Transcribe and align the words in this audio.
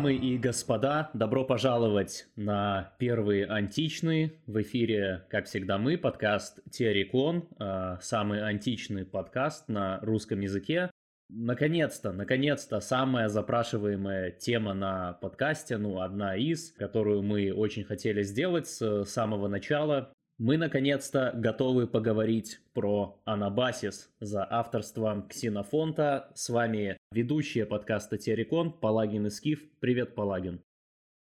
Дамы 0.00 0.14
и 0.14 0.38
господа, 0.38 1.10
добро 1.12 1.44
пожаловать 1.44 2.26
на 2.34 2.94
первый 2.98 3.44
античный. 3.44 4.40
В 4.46 4.62
эфире, 4.62 5.26
как 5.28 5.44
всегда, 5.44 5.76
мы, 5.76 5.98
подкаст 5.98 6.60
Теориклон, 6.70 7.46
э, 7.58 7.98
самый 8.00 8.42
античный 8.42 9.04
подкаст 9.04 9.68
на 9.68 10.00
русском 10.00 10.40
языке. 10.40 10.90
Наконец-то, 11.28 12.12
наконец-то 12.12 12.80
самая 12.80 13.28
запрашиваемая 13.28 14.30
тема 14.30 14.72
на 14.72 15.12
подкасте, 15.20 15.76
ну, 15.76 16.00
одна 16.00 16.34
из, 16.34 16.72
которую 16.72 17.20
мы 17.22 17.52
очень 17.52 17.84
хотели 17.84 18.22
сделать 18.22 18.68
с 18.68 19.04
самого 19.04 19.48
начала. 19.48 20.14
Мы 20.38 20.56
наконец-то 20.56 21.32
готовы 21.34 21.86
поговорить 21.86 22.60
про 22.72 23.20
Анабасис 23.26 24.10
за 24.18 24.46
авторством 24.50 25.28
Ксенофонта. 25.28 26.30
С 26.34 26.48
вами 26.48 26.96
ведущие 27.12 27.66
подкаста 27.66 28.18
Терекон, 28.18 28.72
Палагин 28.72 29.26
и 29.26 29.30
Скиф. 29.30 29.60
Привет, 29.80 30.14
Палагин. 30.14 30.62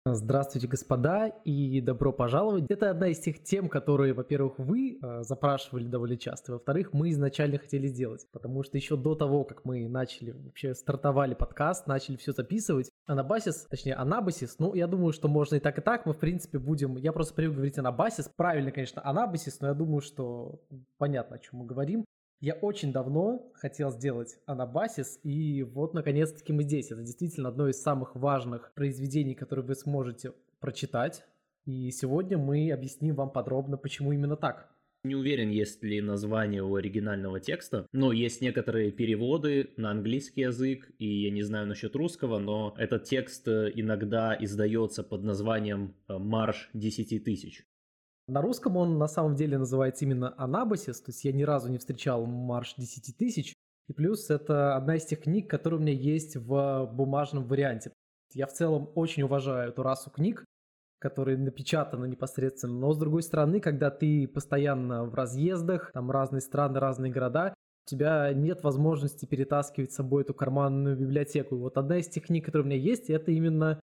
Здравствуйте, 0.05 0.67
господа, 0.67 1.27
и 1.45 1.79
добро 1.81 2.11
пожаловать. 2.11 2.65
Это 2.69 2.89
одна 2.89 3.07
из 3.07 3.19
тех 3.19 3.41
тем, 3.43 3.69
которые, 3.69 4.13
во-первых, 4.13 4.57
вы 4.57 4.99
э, 5.01 5.23
запрашивали 5.23 5.85
довольно 5.85 6.17
часто, 6.17 6.53
во-вторых, 6.53 6.91
мы 6.93 7.09
изначально 7.11 7.57
хотели 7.57 7.87
сделать, 7.87 8.25
потому 8.31 8.63
что 8.63 8.77
еще 8.77 8.95
до 8.95 9.15
того, 9.15 9.43
как 9.43 9.65
мы 9.65 9.87
начали, 9.89 10.31
вообще 10.31 10.73
стартовали 10.75 11.33
подкаст, 11.33 11.87
начали 11.87 12.15
все 12.15 12.31
записывать, 12.31 12.89
Анабасис, 13.05 13.67
точнее 13.69 13.95
Анабасис, 13.95 14.59
ну, 14.59 14.73
я 14.75 14.87
думаю, 14.87 15.11
что 15.11 15.27
можно 15.27 15.55
и 15.55 15.59
так, 15.59 15.77
и 15.77 15.81
так, 15.81 16.05
мы, 16.05 16.13
в 16.13 16.19
принципе, 16.19 16.57
будем, 16.57 16.95
я 16.95 17.11
просто 17.11 17.33
привык 17.33 17.55
говорить 17.55 17.77
Анабасис, 17.77 18.29
правильно, 18.33 18.71
конечно, 18.71 19.05
Анабасис, 19.05 19.59
но 19.59 19.67
я 19.67 19.73
думаю, 19.73 19.99
что 19.99 20.61
понятно, 20.97 21.35
о 21.35 21.39
чем 21.39 21.59
мы 21.59 21.65
говорим. 21.65 22.05
Я 22.39 22.53
очень 22.53 22.91
давно 22.91 23.51
хотел 23.55 23.89
сделать 23.89 24.37
Анабасис, 24.45 25.19
и 25.23 25.63
вот 25.63 25.95
наконец-таки 25.95 26.53
мы 26.53 26.63
здесь. 26.63 26.91
Это 26.91 27.01
действительно 27.01 27.49
одно 27.49 27.67
из 27.67 27.81
самых 27.81 28.15
важных 28.15 28.73
произведений, 28.75 29.33
которые 29.33 29.65
вы 29.65 29.73
сможете 29.73 30.33
прочитать. 30.59 31.23
И 31.65 31.89
сегодня 31.89 32.37
мы 32.37 32.71
объясним 32.71 33.15
вам 33.15 33.31
подробно, 33.31 33.75
почему 33.75 34.11
именно 34.11 34.35
так. 34.35 34.69
Не 35.03 35.15
уверен, 35.15 35.49
есть 35.49 35.83
ли 35.83 35.99
название 35.99 36.61
у 36.61 36.75
оригинального 36.75 37.39
текста, 37.39 37.87
но 37.91 38.11
есть 38.11 38.41
некоторые 38.41 38.91
переводы 38.91 39.71
на 39.77 39.89
английский 39.89 40.41
язык, 40.41 40.91
и 40.99 41.23
я 41.23 41.31
не 41.31 41.41
знаю 41.41 41.65
насчет 41.65 41.95
русского, 41.95 42.37
но 42.37 42.75
этот 42.77 43.05
текст 43.05 43.47
э, 43.47 43.71
иногда 43.73 44.37
издается 44.39 45.03
под 45.03 45.23
названием 45.23 45.95
э, 46.07 46.17
«Марш 46.17 46.69
10 46.73 47.23
тысяч». 47.23 47.65
На 48.27 48.41
русском 48.41 48.75
он 48.75 48.97
на 48.97 49.07
самом 49.07 49.35
деле 49.35 49.57
называется 49.57 50.03
именно 50.03 50.33
Анабасис, 50.37 50.99
то 50.99 51.11
есть 51.11 51.23
я 51.23 51.31
ни 51.31 51.43
разу 51.43 51.69
не 51.69 51.77
встречал 51.77 52.25
марш 52.25 52.75
10 52.75 53.15
тысяч. 53.15 53.53
И 53.87 53.93
плюс 53.93 54.29
это 54.29 54.75
одна 54.75 54.97
из 54.97 55.05
тех 55.05 55.21
книг, 55.21 55.49
которые 55.49 55.79
у 55.79 55.81
меня 55.81 55.93
есть 55.93 56.35
в 56.35 56.89
бумажном 56.91 57.45
варианте. 57.45 57.93
Я 58.33 58.47
в 58.47 58.53
целом 58.53 58.91
очень 58.95 59.23
уважаю 59.23 59.69
эту 59.69 59.81
расу 59.81 60.09
книг, 60.09 60.43
которые 60.99 61.37
напечатаны 61.37 62.05
непосредственно. 62.07 62.73
Но 62.73 62.91
с 62.91 62.97
другой 62.97 63.23
стороны, 63.23 63.61
когда 63.61 63.89
ты 63.89 64.27
постоянно 64.27 65.05
в 65.05 65.15
разъездах, 65.15 65.91
там 65.93 66.11
разные 66.11 66.41
страны, 66.41 66.79
разные 66.79 67.11
города, 67.11 67.53
у 67.85 67.89
тебя 67.89 68.33
нет 68.33 68.61
возможности 68.63 69.25
перетаскивать 69.25 69.93
с 69.93 69.95
собой 69.95 70.23
эту 70.23 70.33
карманную 70.33 70.97
библиотеку. 70.97 71.55
вот 71.55 71.77
одна 71.77 71.99
из 71.99 72.09
тех 72.09 72.25
книг, 72.25 72.43
которые 72.43 72.65
у 72.65 72.69
меня 72.69 72.79
есть, 72.79 73.09
это 73.09 73.31
именно 73.31 73.79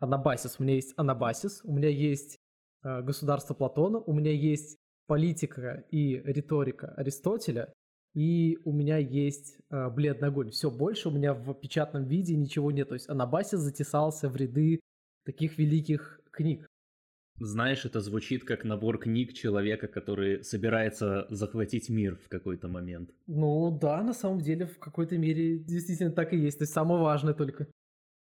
Анабасис. 0.00 0.56
У 0.58 0.62
меня 0.62 0.76
есть 0.76 0.94
Анабасис, 0.96 1.60
у 1.64 1.72
меня 1.72 1.90
есть 1.90 2.38
Э, 2.84 3.02
государства 3.02 3.54
Платона, 3.54 3.98
у 3.98 4.12
меня 4.12 4.32
есть 4.32 4.78
политика 5.06 5.84
и 5.90 6.20
риторика 6.24 6.92
Аристотеля, 6.96 7.72
и 8.14 8.58
у 8.64 8.72
меня 8.72 8.98
есть 8.98 9.58
э, 9.70 9.88
бледный 9.88 10.28
огонь. 10.28 10.50
Все, 10.50 10.70
больше 10.70 11.08
у 11.08 11.12
меня 11.12 11.32
в 11.32 11.54
печатном 11.54 12.04
виде 12.04 12.36
ничего 12.36 12.70
нет. 12.70 12.88
То 12.88 12.94
есть 12.94 13.08
Анабасис 13.08 13.60
затесался 13.60 14.28
в 14.28 14.36
ряды 14.36 14.80
таких 15.24 15.58
великих 15.58 16.20
книг. 16.30 16.66
Знаешь, 17.38 17.84
это 17.84 18.00
звучит 18.00 18.44
как 18.44 18.64
набор 18.64 18.98
книг 18.98 19.32
человека, 19.32 19.88
который 19.88 20.44
собирается 20.44 21.26
захватить 21.30 21.88
мир 21.88 22.16
в 22.16 22.28
какой-то 22.28 22.68
момент. 22.68 23.10
Ну 23.26 23.78
да, 23.80 24.02
на 24.02 24.12
самом 24.12 24.40
деле 24.40 24.66
в 24.66 24.78
какой-то 24.78 25.16
мере 25.16 25.58
действительно 25.58 26.12
так 26.12 26.32
и 26.32 26.36
есть. 26.36 26.58
То 26.58 26.64
есть 26.64 26.74
самое 26.74 27.00
важное 27.00 27.32
только. 27.32 27.68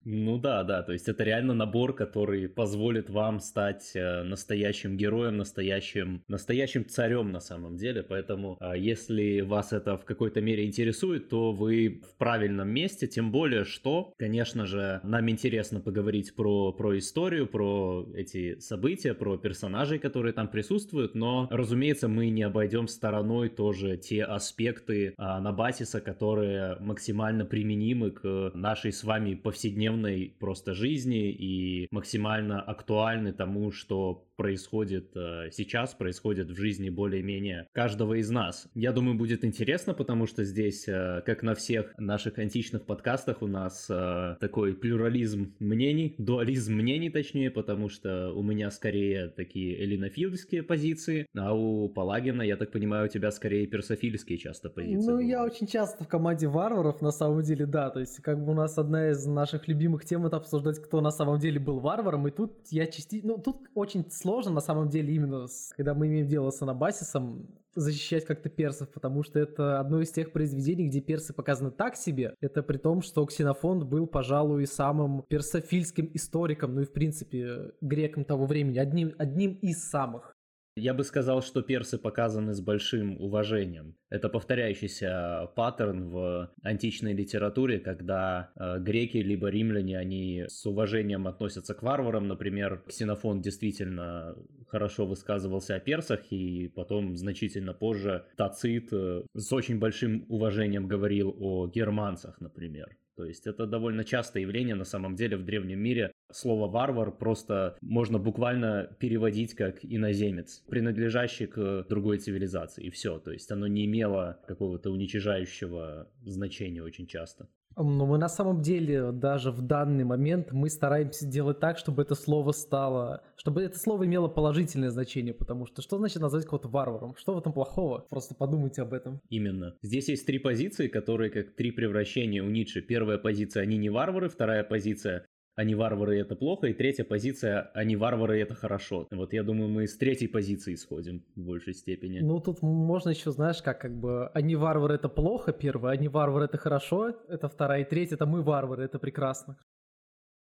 Ну 0.05 0.39
да, 0.39 0.63
да, 0.65 0.83
то 0.83 0.93
есть 0.93 1.09
это 1.09 1.25
реально 1.25 1.55
набор, 1.55 1.95
который 1.95 2.47
позволит 2.47 3.09
вам 3.09 3.41
стать 3.41 3.93
э, 3.95 4.23
настоящим 4.23 4.99
героем, 4.99 5.39
настоящим, 5.39 6.23
настоящим 6.29 6.87
царем 6.87 7.33
на 7.33 7.41
самом 7.41 7.77
деле. 7.79 8.03
Поэтому, 8.03 8.59
э, 8.61 8.75
если 8.77 9.41
вас 9.41 9.73
это 9.73 9.97
в 9.97 10.05
какой-то 10.05 10.43
мере 10.43 10.67
интересует, 10.67 11.31
то 11.31 11.53
вы 11.53 12.03
в 12.07 12.19
правильном 12.19 12.69
месте. 12.69 13.07
Тем 13.07 13.33
более, 13.33 13.65
что, 13.65 14.13
конечно 14.19 14.67
же, 14.67 15.01
нам 15.05 15.31
интересно 15.31 15.81
поговорить 15.81 16.35
про, 16.35 16.73
про 16.73 16.99
историю, 16.99 17.47
про 17.47 18.07
эти 18.15 18.59
события, 18.59 19.15
про 19.15 19.39
персонажей, 19.39 19.99
которые 19.99 20.35
там 20.35 20.49
присутствуют. 20.49 21.15
Но, 21.15 21.49
разумеется, 21.51 22.09
мы 22.09 22.29
не 22.29 22.43
обойдем 22.43 22.89
стороной 22.89 23.49
тоже 23.49 23.97
те 23.97 24.23
аспекты 24.25 25.15
а, 25.17 25.41
Набатиса, 25.41 26.03
которые 26.03 26.77
максимально 26.81 27.47
применимы 27.47 28.11
к 28.11 28.51
нашей 28.55 28.93
с 28.93 29.03
вами 29.03 29.35
повседневной 29.35 29.94
повседневной 29.95 30.35
просто 30.39 30.75
жизни 30.75 31.31
и 31.31 31.89
максимально 31.91 32.61
актуальны 32.61 33.33
тому, 33.33 33.73
что 33.73 34.27
происходит 34.37 35.17
э, 35.17 35.51
сейчас, 35.53 35.95
происходит 35.95 36.51
в 36.51 36.57
жизни 36.57 36.91
более-менее 36.91 37.69
каждого 37.73 38.15
из 38.15 38.31
нас. 38.31 38.69
Я 38.75 38.93
думаю, 38.93 39.17
будет 39.17 39.45
интересно, 39.45 39.95
потому 39.95 40.27
что 40.27 40.45
здесь, 40.45 40.89
э, 40.89 41.23
как 41.25 41.43
на 41.43 41.55
всех 41.55 41.95
наших 41.99 42.39
античных 42.39 42.85
подкастах, 42.85 43.43
у 43.43 43.47
нас 43.47 43.87
э, 43.89 44.37
такой 44.41 44.75
плюрализм 44.75 45.55
мнений, 45.61 46.15
дуализм 46.19 46.75
мнений 46.75 47.11
точнее, 47.11 47.51
потому 47.51 47.89
что 47.89 48.33
у 48.33 48.43
меня 48.43 48.71
скорее 48.71 49.29
такие 49.29 49.79
эллинофильские 49.81 50.63
позиции, 50.63 51.27
а 51.37 51.55
у 51.55 51.89
Палагина, 51.89 52.43
я 52.43 52.57
так 52.57 52.73
понимаю, 52.73 53.07
у 53.07 53.09
тебя 53.09 53.31
скорее 53.31 53.67
персофильские 53.67 54.39
часто 54.39 54.69
позиции. 54.69 55.11
Ну, 55.11 55.21
я 55.21 55.45
очень 55.45 55.67
часто 55.67 56.05
в 56.05 56.09
команде 56.09 56.49
варваров, 56.49 57.01
на 57.03 57.13
самом 57.13 57.43
деле, 57.43 57.67
да, 57.67 57.91
то 57.91 58.01
есть 58.01 58.21
как 58.21 58.45
бы 58.45 58.53
у 58.53 58.55
нас 58.55 58.79
одна 58.79 59.11
из 59.11 59.25
наших 59.27 59.69
любимых 59.69 59.84
тем 60.05 60.27
это 60.27 60.37
обсуждать, 60.37 60.81
кто 60.81 61.01
на 61.01 61.11
самом 61.11 61.39
деле 61.39 61.61
был 61.61 61.81
варваром, 61.81 62.29
и 62.29 62.31
тут 62.31 62.53
я 62.71 62.87
частично, 62.87 63.33
ну, 63.33 63.39
тут 63.39 63.69
очень 63.75 64.11
сложно 64.11 64.53
на 64.53 64.61
самом 64.61 64.89
деле 64.89 65.15
именно, 65.15 65.47
когда 65.77 65.95
мы 65.95 66.07
имеем 66.07 66.27
дело 66.27 66.51
с 66.51 66.63
Анабасисом, 66.63 67.49
защищать 67.75 68.25
как-то 68.25 68.49
персов, 68.49 68.89
потому 68.91 69.23
что 69.23 69.39
это 69.39 69.81
одно 69.81 70.01
из 70.01 70.11
тех 70.11 70.33
произведений, 70.33 70.89
где 70.89 71.01
персы 71.01 71.33
показаны 71.33 71.71
так 71.71 71.97
себе. 71.97 72.35
Это 72.41 72.63
при 72.63 72.79
том, 72.79 73.03
что 73.03 73.25
Ксенофонт 73.27 73.85
был, 73.85 74.07
пожалуй, 74.07 74.67
самым 74.67 75.23
персофильским 75.29 76.11
историком, 76.15 76.75
ну 76.75 76.83
и 76.83 76.85
в 76.85 76.93
принципе 76.93 77.73
греком 77.81 78.25
того 78.25 78.47
времени, 78.47 78.79
одним, 78.79 79.13
одним 79.19 79.55
из 79.55 79.83
самых. 79.89 80.34
Я 80.77 80.93
бы 80.93 81.05
сказал, 81.05 81.41
что 81.41 81.63
персы 81.63 81.99
показаны 81.99 82.53
с 82.53 82.61
большим 82.61 83.17
уважением. 83.21 83.95
Это 84.11 84.29
повторяющийся 84.29 85.49
паттерн 85.55 86.09
в 86.09 86.53
античной 86.65 87.13
литературе, 87.13 87.79
когда 87.79 88.51
э, 88.57 88.81
греки 88.81 89.19
либо 89.19 89.47
римляне, 89.49 89.97
они 89.97 90.47
с 90.49 90.67
уважением 90.67 91.29
относятся 91.29 91.75
к 91.75 91.83
варварам. 91.85 92.27
Например, 92.27 92.83
Ксенофон 92.89 93.41
действительно 93.41 94.35
хорошо 94.67 95.07
высказывался 95.07 95.77
о 95.77 95.81
персах, 95.81 96.33
и 96.33 96.67
потом 96.67 97.17
значительно 97.17 97.73
позже 97.73 98.27
Тацит 98.37 98.93
э, 98.93 99.23
с 99.33 99.53
очень 99.53 99.79
большим 99.79 100.27
уважением 100.29 100.89
говорил 100.89 101.33
о 101.39 101.69
германцах, 101.69 102.41
например. 102.41 102.97
То 103.17 103.25
есть 103.25 103.47
это 103.47 103.67
довольно 103.67 104.05
частое 104.05 104.43
явление 104.43 104.75
на 104.75 104.85
самом 104.85 105.15
деле 105.15 105.37
в 105.37 105.45
древнем 105.45 105.79
мире. 105.79 106.13
Слово 106.33 106.69
«варвар» 106.69 107.13
просто 107.13 107.77
можно 107.81 108.19
буквально 108.19 108.95
переводить 108.99 109.55
как 109.55 109.85
«иноземец», 109.85 110.65
принадлежащий 110.69 111.47
к 111.47 111.87
другой 111.89 112.19
цивилизации, 112.19 112.85
и 112.85 112.91
все. 112.91 113.19
То 113.19 113.31
есть 113.31 113.51
оно 113.53 113.67
не 113.67 113.85
имело 113.87 114.41
какого-то 114.47 114.91
уничижающего 114.91 116.11
значения 116.25 116.83
очень 116.83 117.07
часто. 117.07 117.49
Но 117.77 118.07
мы 118.07 118.19
на 118.19 118.29
самом 118.29 118.63
деле 118.63 119.13
даже 119.13 119.51
в 119.51 119.63
данный 119.63 120.05
момент 120.05 120.53
мы 120.53 120.69
стараемся 120.71 121.27
делать 121.27 121.61
так, 121.61 121.79
чтобы 121.79 122.03
это 122.03 122.15
слово 122.15 122.53
стало, 122.53 123.23
чтобы 123.37 123.63
это 123.63 123.79
слово 123.79 124.07
имело 124.07 124.29
положительное 124.29 124.91
значение, 124.91 125.35
потому 125.35 125.67
что 125.67 125.83
что 125.83 125.99
значит 125.99 126.21
назвать 126.21 126.45
кого-то 126.47 126.69
варваром? 126.69 127.15
Что 127.17 127.35
в 127.35 127.39
этом 127.39 127.53
плохого? 127.53 128.07
Просто 128.09 128.35
подумайте 128.35 128.83
об 128.83 128.93
этом. 128.93 129.21
Именно. 129.29 129.75
Здесь 129.83 130.09
есть 130.09 130.27
три 130.27 130.39
позиции, 130.39 130.89
которые 130.89 131.31
как 131.31 131.55
три 131.55 131.71
превращения 131.71 132.43
у 132.43 132.49
Ницше. 132.49 132.81
Первая 132.81 133.19
позиция– 133.19 133.63
они 133.65 133.77
не 133.77 133.91
варвары, 133.91 134.29
вторая 134.29 134.65
позиция 134.65 135.27
они 135.57 135.75
варвары 135.75 136.19
это 136.19 136.35
плохо, 136.35 136.67
и 136.67 136.75
третья 136.75 137.05
позиция 137.05 137.71
они 137.75 137.97
варвары 137.97 138.41
это 138.41 138.55
хорошо. 138.55 139.07
Вот 139.11 139.33
я 139.33 139.43
думаю, 139.43 139.69
мы 139.69 139.87
с 139.87 139.97
третьей 139.97 140.29
позиции 140.29 140.75
исходим 140.75 141.25
в 141.37 141.41
большей 141.41 141.75
степени. 141.75 142.21
Ну 142.21 142.41
тут 142.41 142.63
можно 142.63 143.11
еще, 143.11 143.31
знаешь, 143.31 143.63
как 143.63 143.81
как 143.81 143.99
бы 143.99 144.29
они 144.29 144.57
варвары 144.57 144.95
это 144.95 145.09
плохо, 145.09 145.53
первое, 145.53 145.93
они 145.93 146.09
варвары 146.09 146.47
это 146.47 146.59
хорошо, 146.59 147.11
это 147.29 147.49
вторая, 147.49 147.83
и 147.83 147.85
третья 147.85 148.17
это 148.17 148.27
мы 148.27 148.43
варвары, 148.43 148.85
это 148.85 148.99
прекрасно. 148.99 149.59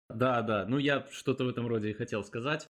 Да, 0.09 0.41
да, 0.41 0.65
ну 0.67 0.77
я 0.77 1.05
что-то 1.11 1.45
в 1.45 1.49
этом 1.49 1.67
роде 1.67 1.91
и 1.91 1.93
хотел 1.93 2.23
сказать. 2.23 2.67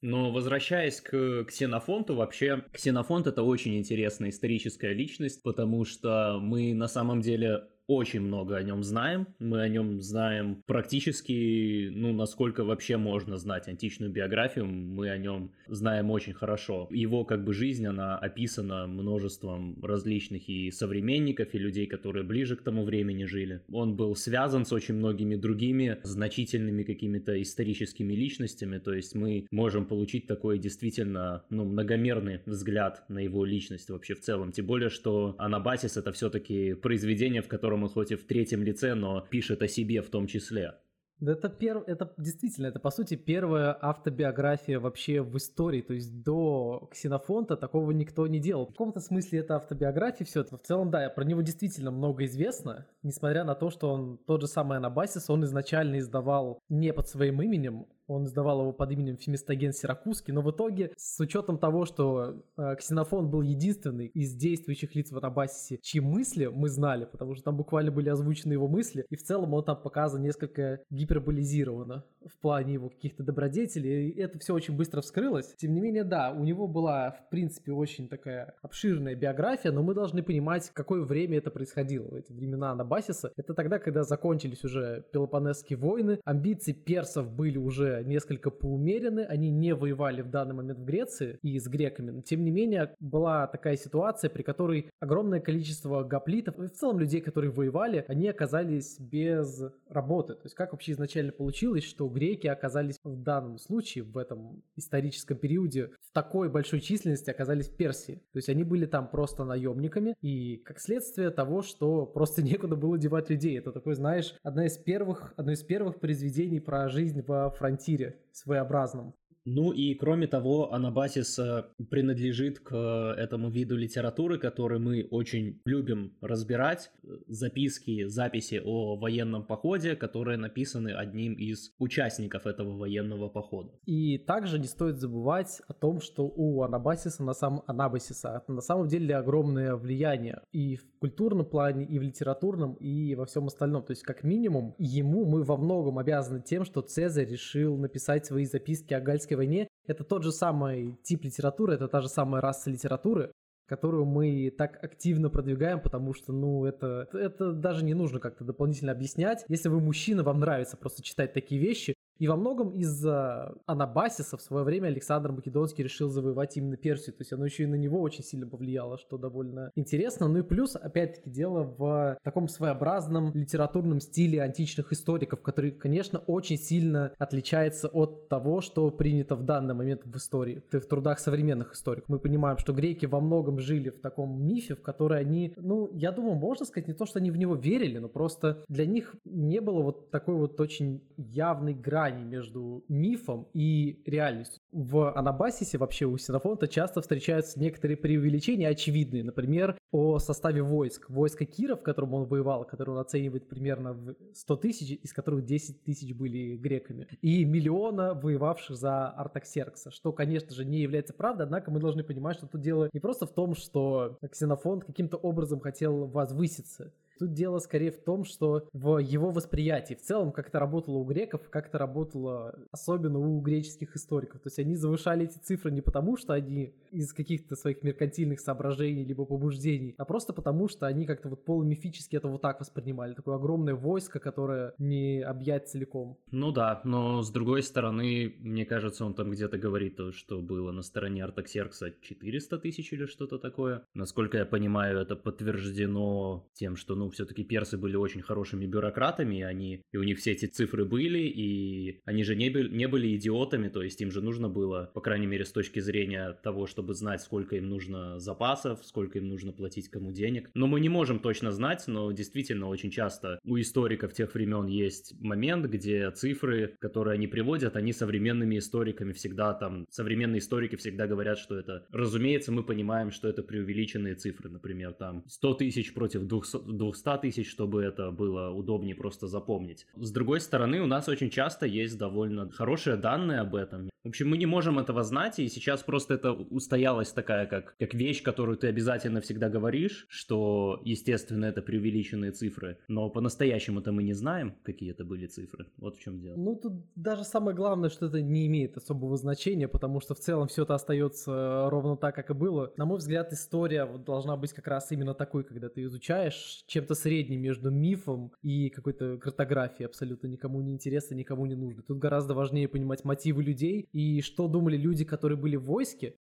Но 0.00 0.30
возвращаясь 0.30 1.00
к 1.00 1.44
Ксенофонту, 1.44 2.14
вообще 2.14 2.64
Ксенофонт 2.72 3.26
это 3.26 3.42
очень 3.42 3.76
интересная 3.78 4.30
историческая 4.30 4.92
личность, 4.92 5.42
потому 5.42 5.84
что 5.84 6.38
мы 6.40 6.72
на 6.72 6.86
самом 6.86 7.20
деле 7.20 7.68
очень 7.88 8.20
много 8.20 8.56
о 8.56 8.62
нем 8.62 8.84
знаем. 8.84 9.26
Мы 9.38 9.62
о 9.62 9.68
нем 9.68 10.00
знаем 10.00 10.62
практически, 10.66 11.88
ну, 11.88 12.12
насколько 12.12 12.62
вообще 12.62 12.98
можно 12.98 13.38
знать 13.38 13.66
античную 13.66 14.12
биографию, 14.12 14.66
мы 14.66 15.08
о 15.08 15.16
нем 15.16 15.50
знаем 15.66 16.10
очень 16.10 16.34
хорошо. 16.34 16.86
Его 16.90 17.24
как 17.24 17.44
бы 17.44 17.54
жизнь, 17.54 17.86
она 17.86 18.18
описана 18.18 18.86
множеством 18.86 19.78
различных 19.82 20.48
и 20.50 20.70
современников, 20.70 21.54
и 21.54 21.58
людей, 21.58 21.86
которые 21.86 22.24
ближе 22.24 22.56
к 22.56 22.62
тому 22.62 22.84
времени 22.84 23.24
жили. 23.24 23.62
Он 23.72 23.96
был 23.96 24.14
связан 24.14 24.66
с 24.66 24.72
очень 24.72 24.94
многими 24.94 25.34
другими 25.34 25.98
значительными 26.02 26.82
какими-то 26.82 27.40
историческими 27.40 28.12
личностями, 28.12 28.78
то 28.78 28.92
есть 28.92 29.14
мы 29.14 29.46
можем 29.50 29.86
получить 29.86 30.26
такой 30.26 30.58
действительно, 30.58 31.42
ну, 31.48 31.64
многомерный 31.64 32.40
взгляд 32.44 33.08
на 33.08 33.20
его 33.20 33.46
личность 33.46 33.88
вообще 33.88 34.14
в 34.14 34.20
целом. 34.20 34.52
Тем 34.52 34.66
более, 34.66 34.90
что 34.90 35.34
Анабасис 35.38 35.96
это 35.96 36.12
все-таки 36.12 36.74
произведение, 36.74 37.40
в 37.40 37.48
котором 37.48 37.77
он 37.82 37.88
хоть 37.88 38.10
и 38.10 38.16
в 38.16 38.26
третьем 38.26 38.62
лице, 38.62 38.94
но 38.94 39.20
пишет 39.20 39.62
о 39.62 39.68
себе 39.68 40.02
в 40.02 40.10
том 40.10 40.26
числе. 40.26 40.74
Да 41.20 41.32
это, 41.32 41.48
перв... 41.48 41.82
это 41.88 42.14
действительно, 42.16 42.66
это 42.66 42.78
по 42.78 42.90
сути 42.90 43.16
первая 43.16 43.76
автобиография 43.80 44.78
вообще 44.78 45.20
в 45.20 45.36
истории, 45.36 45.82
то 45.82 45.92
есть 45.92 46.22
до 46.22 46.88
Ксенофонта 46.92 47.56
такого 47.56 47.90
никто 47.90 48.26
не 48.28 48.38
делал. 48.38 48.66
В 48.66 48.70
каком-то 48.70 49.00
смысле 49.00 49.40
это 49.40 49.56
автобиография 49.56 50.24
все 50.24 50.42
это. 50.42 50.56
В 50.56 50.62
целом, 50.62 50.90
да, 50.90 51.10
про 51.10 51.24
него 51.24 51.42
действительно 51.42 51.90
много 51.90 52.24
известно, 52.24 52.86
несмотря 53.02 53.42
на 53.42 53.56
то, 53.56 53.70
что 53.70 53.92
он 53.92 54.18
тот 54.26 54.42
же 54.42 54.46
самый 54.46 54.78
Анабасис, 54.78 55.28
он 55.28 55.44
изначально 55.44 55.98
издавал 55.98 56.60
не 56.68 56.92
под 56.92 57.08
своим 57.08 57.42
именем, 57.42 57.86
он 58.08 58.24
издавал 58.24 58.62
его 58.62 58.72
под 58.72 58.90
именем 58.90 59.16
Фемистоген 59.16 59.72
Сиракузский, 59.72 60.32
но 60.32 60.40
в 60.40 60.50
итоге, 60.50 60.92
с 60.96 61.20
учетом 61.20 61.58
того, 61.58 61.84
что 61.84 62.42
э, 62.56 62.76
Ксенофон 62.76 63.30
был 63.30 63.42
единственный 63.42 64.06
из 64.06 64.34
действующих 64.34 64.94
лиц 64.94 65.12
в 65.12 65.18
Анабасисе, 65.18 65.78
чьи 65.82 66.00
мысли 66.00 66.46
мы 66.46 66.68
знали, 66.68 67.04
потому 67.04 67.34
что 67.34 67.44
там 67.44 67.56
буквально 67.56 67.92
были 67.92 68.08
озвучены 68.08 68.54
его 68.54 68.66
мысли, 68.66 69.04
и 69.10 69.16
в 69.16 69.22
целом 69.22 69.54
он 69.54 69.62
там 69.62 69.80
показан 69.80 70.22
несколько 70.22 70.80
гиперболизированно 70.90 72.04
в 72.26 72.38
плане 72.38 72.74
его 72.74 72.88
каких-то 72.88 73.22
добродетелей, 73.22 74.08
и 74.08 74.20
это 74.20 74.38
все 74.38 74.54
очень 74.54 74.76
быстро 74.76 75.02
вскрылось. 75.02 75.54
Тем 75.56 75.74
не 75.74 75.80
менее, 75.80 76.04
да, 76.04 76.32
у 76.32 76.44
него 76.44 76.66
была, 76.66 77.10
в 77.10 77.28
принципе, 77.28 77.72
очень 77.72 78.08
такая 78.08 78.54
обширная 78.62 79.14
биография, 79.14 79.70
но 79.70 79.82
мы 79.82 79.94
должны 79.94 80.22
понимать, 80.22 80.64
в 80.68 80.72
какое 80.72 81.02
время 81.02 81.38
это 81.38 81.50
происходило, 81.50 82.16
эти 82.16 82.32
времена 82.32 82.72
Анабасиса. 82.72 83.32
Это 83.36 83.54
тогда, 83.54 83.78
когда 83.78 84.02
закончились 84.02 84.64
уже 84.64 85.04
Пелопонесские 85.12 85.78
войны, 85.78 86.20
амбиции 86.24 86.72
персов 86.72 87.30
были 87.30 87.58
уже 87.58 87.97
несколько 88.02 88.50
поумерены, 88.50 89.20
они 89.20 89.50
не 89.50 89.74
воевали 89.74 90.22
в 90.22 90.30
данный 90.30 90.54
момент 90.54 90.78
в 90.78 90.84
Греции 90.84 91.38
и 91.42 91.58
с 91.58 91.66
греками, 91.66 92.10
но 92.10 92.22
тем 92.22 92.44
не 92.44 92.50
менее 92.50 92.94
была 93.00 93.46
такая 93.46 93.76
ситуация, 93.76 94.30
при 94.30 94.42
которой 94.42 94.90
огромное 95.00 95.40
количество 95.40 96.02
гоплитов 96.04 96.58
и 96.58 96.66
в 96.66 96.72
целом 96.72 96.98
людей, 96.98 97.20
которые 97.20 97.50
воевали, 97.50 98.04
они 98.08 98.28
оказались 98.28 98.98
без 98.98 99.62
работы. 99.88 100.34
То 100.34 100.42
есть 100.44 100.54
как 100.54 100.72
вообще 100.72 100.92
изначально 100.92 101.32
получилось, 101.32 101.84
что 101.84 102.08
греки 102.08 102.46
оказались 102.46 102.98
в 103.02 103.22
данном 103.22 103.58
случае, 103.58 104.04
в 104.04 104.16
этом 104.16 104.62
историческом 104.76 105.36
периоде, 105.36 105.90
в 106.00 106.12
такой 106.12 106.48
большой 106.50 106.80
численности 106.80 107.30
оказались 107.30 107.68
в 107.68 107.76
Персии. 107.76 108.16
То 108.32 108.36
есть 108.38 108.48
они 108.48 108.64
были 108.64 108.86
там 108.86 109.08
просто 109.08 109.44
наемниками, 109.44 110.14
и 110.20 110.56
как 110.58 110.80
следствие 110.80 111.30
того, 111.30 111.62
что 111.62 112.06
просто 112.06 112.42
некуда 112.48 112.76
было 112.76 112.98
девать 112.98 113.30
людей. 113.30 113.58
Это 113.58 113.72
такой, 113.72 113.94
знаешь, 113.94 114.34
одна 114.42 114.66
из 114.66 114.76
первых, 114.76 115.32
одно 115.36 115.52
из 115.52 115.62
первых 115.62 116.00
произведений 116.00 116.60
про 116.60 116.88
жизнь 116.88 117.22
во 117.26 117.50
фронте 117.50 117.87
сортире 117.88 118.18
своеобразном. 118.32 119.14
Ну 119.44 119.72
и 119.72 119.94
кроме 119.94 120.26
того, 120.26 120.72
Анабасис 120.72 121.38
э, 121.38 121.64
принадлежит 121.90 122.58
к 122.60 122.72
э, 122.74 123.20
этому 123.20 123.50
виду 123.50 123.76
литературы, 123.76 124.38
который 124.38 124.78
мы 124.78 125.06
очень 125.10 125.60
любим 125.64 126.16
разбирать. 126.20 126.90
Записки, 127.26 128.06
записи 128.08 128.60
о 128.64 128.96
военном 128.96 129.44
походе, 129.46 129.96
которые 129.96 130.36
написаны 130.36 130.90
одним 130.90 131.34
из 131.34 131.72
участников 131.78 132.46
этого 132.46 132.76
военного 132.76 133.28
похода. 133.28 133.70
И 133.86 134.18
также 134.18 134.58
не 134.58 134.66
стоит 134.66 134.98
забывать 134.98 135.62
о 135.66 135.72
том, 135.72 136.00
что 136.00 136.24
у 136.26 136.62
Анабасиса 136.62 137.22
на 137.22 137.34
самом 137.34 137.62
Анабасиса 137.66 138.42
на 138.48 138.60
самом 138.60 138.88
деле 138.88 139.16
огромное 139.16 139.74
влияние 139.76 140.42
и 140.52 140.76
в 140.76 140.84
культурном 140.98 141.46
плане, 141.46 141.84
и 141.86 141.98
в 141.98 142.02
литературном, 142.02 142.74
и 142.74 143.14
во 143.14 143.24
всем 143.24 143.46
остальном. 143.46 143.82
То 143.82 143.92
есть, 143.92 144.02
как 144.02 144.24
минимум, 144.24 144.74
ему 144.78 145.24
мы 145.24 145.42
во 145.42 145.56
многом 145.56 145.98
обязаны 145.98 146.42
тем, 146.42 146.64
что 146.64 146.82
Цезарь 146.82 147.28
решил 147.30 147.76
написать 147.76 148.26
свои 148.26 148.44
записки 148.44 148.94
о 148.94 149.00
Гальской 149.00 149.37
войне. 149.38 149.68
Это 149.86 150.04
тот 150.04 150.22
же 150.22 150.32
самый 150.32 150.98
тип 151.02 151.24
литературы, 151.24 151.74
это 151.74 151.88
та 151.88 152.00
же 152.00 152.08
самая 152.08 152.42
раса 152.42 152.70
литературы, 152.70 153.32
которую 153.66 154.06
мы 154.06 154.50
так 154.50 154.82
активно 154.82 155.28
продвигаем, 155.30 155.80
потому 155.80 156.14
что, 156.14 156.32
ну, 156.32 156.64
это, 156.64 157.06
это 157.12 157.52
даже 157.52 157.84
не 157.84 157.94
нужно 157.94 158.18
как-то 158.18 158.44
дополнительно 158.44 158.92
объяснять. 158.92 159.44
Если 159.48 159.68
вы 159.68 159.80
мужчина, 159.80 160.22
вам 160.22 160.40
нравится 160.40 160.76
просто 160.76 161.02
читать 161.02 161.32
такие 161.34 161.60
вещи, 161.60 161.94
и 162.18 162.26
во 162.26 162.36
многом 162.36 162.70
из-за 162.70 163.54
Анабасиса 163.66 164.36
в 164.36 164.42
свое 164.42 164.64
время 164.64 164.88
Александр 164.88 165.32
Македонский 165.32 165.82
решил 165.82 166.08
завоевать 166.10 166.56
именно 166.56 166.76
Персию. 166.76 167.14
То 167.14 167.22
есть 167.22 167.32
оно 167.32 167.44
еще 167.44 167.64
и 167.64 167.66
на 167.66 167.76
него 167.76 168.00
очень 168.00 168.24
сильно 168.24 168.46
повлияло, 168.46 168.98
что 168.98 169.18
довольно 169.18 169.70
интересно. 169.76 170.28
Ну 170.28 170.40
и 170.40 170.42
плюс, 170.42 170.74
опять-таки, 170.76 171.30
дело 171.30 171.62
в 171.62 172.18
таком 172.24 172.48
своеобразном 172.48 173.32
литературном 173.34 174.00
стиле 174.00 174.42
античных 174.42 174.92
историков, 174.92 175.42
который, 175.42 175.70
конечно, 175.70 176.18
очень 176.26 176.58
сильно 176.58 177.12
отличается 177.18 177.88
от 177.88 178.28
того, 178.28 178.60
что 178.60 178.90
принято 178.90 179.36
в 179.36 179.44
данный 179.44 179.74
момент 179.74 180.02
в 180.04 180.16
истории, 180.16 180.62
в 180.70 180.80
трудах 180.80 181.20
современных 181.20 181.74
историков. 181.74 182.08
Мы 182.08 182.18
понимаем, 182.18 182.58
что 182.58 182.72
греки 182.72 183.06
во 183.06 183.20
многом 183.20 183.60
жили 183.60 183.90
в 183.90 184.00
таком 184.00 184.44
мифе, 184.44 184.74
в 184.74 184.82
который 184.82 185.20
они, 185.20 185.54
ну, 185.56 185.88
я 185.92 186.12
думаю, 186.12 186.34
можно 186.34 186.66
сказать, 186.66 186.88
не 186.88 186.94
то, 186.94 187.06
что 187.06 187.18
они 187.18 187.30
в 187.30 187.36
него 187.36 187.54
верили, 187.54 187.98
но 187.98 188.08
просто 188.08 188.64
для 188.68 188.86
них 188.86 189.14
не 189.24 189.60
было 189.60 189.82
вот 189.82 190.10
такой 190.10 190.34
вот 190.34 190.60
очень 190.60 191.02
явной 191.16 191.74
грани 191.74 192.07
грани 192.08 192.24
между 192.24 192.84
мифом 192.88 193.48
и 193.54 194.02
реальностью. 194.06 194.60
В 194.72 195.12
Анабасисе 195.14 195.78
вообще 195.78 196.06
у 196.06 196.16
Синофонта 196.18 196.68
часто 196.68 197.00
встречаются 197.00 197.58
некоторые 197.58 197.96
преувеличения 197.96 198.68
очевидные. 198.68 199.24
Например, 199.24 199.76
о 199.90 200.18
составе 200.18 200.62
войск. 200.62 201.08
Войска 201.08 201.44
Кира, 201.44 201.76
в 201.76 201.82
котором 201.82 202.14
он 202.14 202.26
воевал, 202.26 202.64
который 202.64 202.90
он 202.90 202.98
оценивает 202.98 203.48
примерно 203.48 203.92
в 203.92 204.14
100 204.34 204.56
тысяч, 204.56 204.98
из 205.02 205.12
которых 205.12 205.44
10 205.44 205.82
тысяч 205.84 206.14
были 206.14 206.56
греками. 206.56 207.08
И 207.22 207.44
миллиона 207.44 208.14
воевавших 208.14 208.76
за 208.76 209.08
Артаксеркса, 209.08 209.90
что, 209.90 210.12
конечно 210.12 210.54
же, 210.54 210.64
не 210.64 210.80
является 210.80 211.14
правдой, 211.14 211.46
однако 211.46 211.70
мы 211.70 211.80
должны 211.80 212.02
понимать, 212.04 212.36
что 212.36 212.46
тут 212.46 212.60
дело 212.60 212.88
не 212.92 213.00
просто 213.00 213.26
в 213.26 213.32
том, 213.32 213.54
что 213.54 214.18
Ксенофонт 214.30 214.84
каким-то 214.84 215.16
образом 215.16 215.60
хотел 215.60 216.06
возвыситься. 216.06 216.92
Тут 217.18 217.32
дело 217.32 217.58
скорее 217.58 217.90
в 217.90 217.98
том, 217.98 218.24
что 218.24 218.68
в 218.72 218.98
его 218.98 219.30
восприятии 219.30 219.94
в 219.94 220.02
целом 220.02 220.32
как 220.32 220.48
это 220.48 220.58
работало 220.58 220.98
у 220.98 221.04
греков, 221.04 221.48
как 221.50 221.68
это 221.68 221.78
работало 221.78 222.54
особенно 222.70 223.18
у 223.18 223.40
греческих 223.40 223.96
историков. 223.96 224.40
То 224.40 224.48
есть 224.48 224.58
они 224.58 224.76
завышали 224.76 225.24
эти 225.24 225.38
цифры 225.38 225.70
не 225.70 225.80
потому, 225.80 226.16
что 226.16 226.32
они 226.32 226.74
из 226.90 227.12
каких-то 227.12 227.56
своих 227.56 227.82
меркантильных 227.82 228.40
соображений 228.40 229.04
либо 229.04 229.24
побуждений, 229.24 229.94
а 229.98 230.04
просто 230.04 230.32
потому, 230.32 230.68
что 230.68 230.86
они 230.86 231.06
как-то 231.06 231.28
вот 231.28 231.44
полумифически 231.44 232.16
это 232.16 232.28
вот 232.28 232.42
так 232.42 232.60
воспринимали. 232.60 233.14
Такое 233.14 233.36
огромное 233.36 233.74
войско, 233.74 234.20
которое 234.20 234.74
не 234.78 235.20
объять 235.20 235.68
целиком. 235.68 236.18
Ну 236.30 236.52
да, 236.52 236.80
но 236.84 237.22
с 237.22 237.30
другой 237.30 237.62
стороны, 237.62 238.34
мне 238.38 238.64
кажется, 238.64 239.04
он 239.04 239.14
там 239.14 239.30
где-то 239.30 239.58
говорит, 239.58 239.98
что 240.12 240.40
было 240.40 240.70
на 240.72 240.82
стороне 240.82 241.24
Артаксеркса 241.24 241.94
400 242.00 242.58
тысяч 242.58 242.92
или 242.92 243.06
что-то 243.06 243.38
такое. 243.38 243.84
Насколько 243.94 244.38
я 244.38 244.46
понимаю, 244.46 244.98
это 244.98 245.16
подтверждено 245.16 246.46
тем, 246.54 246.76
что, 246.76 246.94
ну, 246.94 247.07
все-таки 247.10 247.44
персы 247.44 247.76
были 247.76 247.96
очень 247.96 248.22
хорошими 248.22 248.66
бюрократами, 248.66 249.36
и 249.36 249.42
они, 249.42 249.82
и 249.92 249.96
у 249.96 250.02
них 250.02 250.18
все 250.18 250.32
эти 250.32 250.46
цифры 250.46 250.84
были, 250.84 251.20
и 251.20 252.00
они 252.04 252.24
же 252.24 252.36
не, 252.36 252.50
были, 252.50 252.68
не 252.68 252.88
были 252.88 253.14
идиотами, 253.16 253.68
то 253.68 253.82
есть 253.82 254.00
им 254.00 254.10
же 254.10 254.20
нужно 254.20 254.48
было, 254.48 254.90
по 254.94 255.00
крайней 255.00 255.26
мере, 255.26 255.44
с 255.44 255.52
точки 255.52 255.80
зрения 255.80 256.32
того, 256.42 256.66
чтобы 256.66 256.94
знать, 256.94 257.22
сколько 257.22 257.56
им 257.56 257.68
нужно 257.68 258.18
запасов, 258.18 258.84
сколько 258.84 259.18
им 259.18 259.28
нужно 259.28 259.52
платить 259.52 259.88
кому 259.88 260.12
денег. 260.12 260.50
Но 260.54 260.66
мы 260.66 260.80
не 260.80 260.88
можем 260.88 261.20
точно 261.20 261.52
знать, 261.52 261.84
но 261.86 262.10
действительно 262.12 262.68
очень 262.68 262.90
часто 262.90 263.38
у 263.44 263.58
историков 263.58 264.12
тех 264.12 264.34
времен 264.34 264.66
есть 264.66 265.14
момент, 265.20 265.66
где 265.66 266.10
цифры, 266.10 266.76
которые 266.80 267.14
они 267.14 267.26
приводят, 267.26 267.76
они 267.76 267.92
современными 267.92 268.58
историками 268.58 269.12
всегда 269.12 269.54
там, 269.54 269.86
современные 269.90 270.38
историки 270.38 270.76
всегда 270.76 271.06
говорят, 271.06 271.38
что 271.38 271.56
это, 271.58 271.86
разумеется, 271.92 272.52
мы 272.52 272.62
понимаем, 272.62 273.10
что 273.10 273.28
это 273.28 273.42
преувеличенные 273.42 274.14
цифры, 274.14 274.50
например, 274.50 274.92
там 274.92 275.24
100 275.26 275.54
тысяч 275.54 275.94
против 275.94 276.22
200, 276.24 276.58
200 276.66 276.97
тысяч, 277.18 277.50
чтобы 277.50 277.82
это 277.82 278.10
было 278.10 278.50
удобнее 278.50 278.94
просто 278.94 279.26
запомнить. 279.26 279.86
С 279.96 280.10
другой 280.10 280.40
стороны, 280.40 280.80
у 280.80 280.86
нас 280.86 281.08
очень 281.08 281.30
часто 281.30 281.66
есть 281.66 281.98
довольно 281.98 282.50
хорошие 282.50 282.96
данные 282.96 283.40
об 283.40 283.54
этом. 283.54 283.90
В 284.08 284.10
общем, 284.10 284.30
мы 284.30 284.38
не 284.38 284.46
можем 284.46 284.78
этого 284.78 285.02
знать, 285.02 285.38
и 285.38 285.48
сейчас 285.48 285.82
просто 285.82 286.14
это 286.14 286.32
устоялась 286.32 287.12
такая, 287.12 287.44
как, 287.44 287.76
как 287.78 287.92
вещь, 287.92 288.22
которую 288.22 288.56
ты 288.56 288.68
обязательно 288.68 289.20
всегда 289.20 289.50
говоришь, 289.50 290.06
что, 290.08 290.80
естественно, 290.82 291.44
это 291.44 291.60
преувеличенные 291.60 292.32
цифры, 292.32 292.78
но 292.88 293.10
по-настоящему-то 293.10 293.92
мы 293.92 294.02
не 294.02 294.14
знаем, 294.14 294.54
какие 294.62 294.92
это 294.92 295.04
были 295.04 295.26
цифры. 295.26 295.66
Вот 295.76 295.96
в 295.96 296.00
чем 296.00 296.20
дело. 296.20 296.36
Ну, 296.38 296.56
тут 296.56 296.72
даже 296.96 297.22
самое 297.22 297.54
главное, 297.54 297.90
что 297.90 298.06
это 298.06 298.22
не 298.22 298.46
имеет 298.46 298.78
особого 298.78 299.18
значения, 299.18 299.68
потому 299.68 300.00
что 300.00 300.14
в 300.14 300.20
целом 300.20 300.48
все 300.48 300.62
это 300.62 300.74
остается 300.74 301.68
ровно 301.68 301.98
так, 301.98 302.14
как 302.14 302.30
и 302.30 302.32
было. 302.32 302.72
На 302.78 302.86
мой 302.86 302.96
взгляд, 302.96 303.30
история 303.34 303.84
должна 303.84 304.38
быть 304.38 304.54
как 304.54 304.68
раз 304.68 304.90
именно 304.90 305.12
такой, 305.12 305.44
когда 305.44 305.68
ты 305.68 305.82
изучаешь 305.82 306.64
чем-то 306.66 306.94
средним 306.94 307.42
между 307.42 307.70
мифом 307.70 308.32
и 308.40 308.70
какой-то 308.70 309.18
картографией, 309.18 309.86
абсолютно 309.86 310.28
никому 310.28 310.62
не 310.62 310.72
интересно, 310.72 311.14
никому 311.14 311.44
не 311.44 311.56
нужно. 311.56 311.82
Тут 311.82 311.98
гораздо 311.98 312.32
важнее 312.32 312.68
понимать 312.68 313.04
мотивы 313.04 313.42
людей 313.42 313.86
и 313.98 314.20
что 314.20 314.46
думали 314.46 314.76
люди, 314.76 315.04
которые 315.04 315.36
были 315.36 315.56
в 315.56 315.64
войске. 315.64 316.16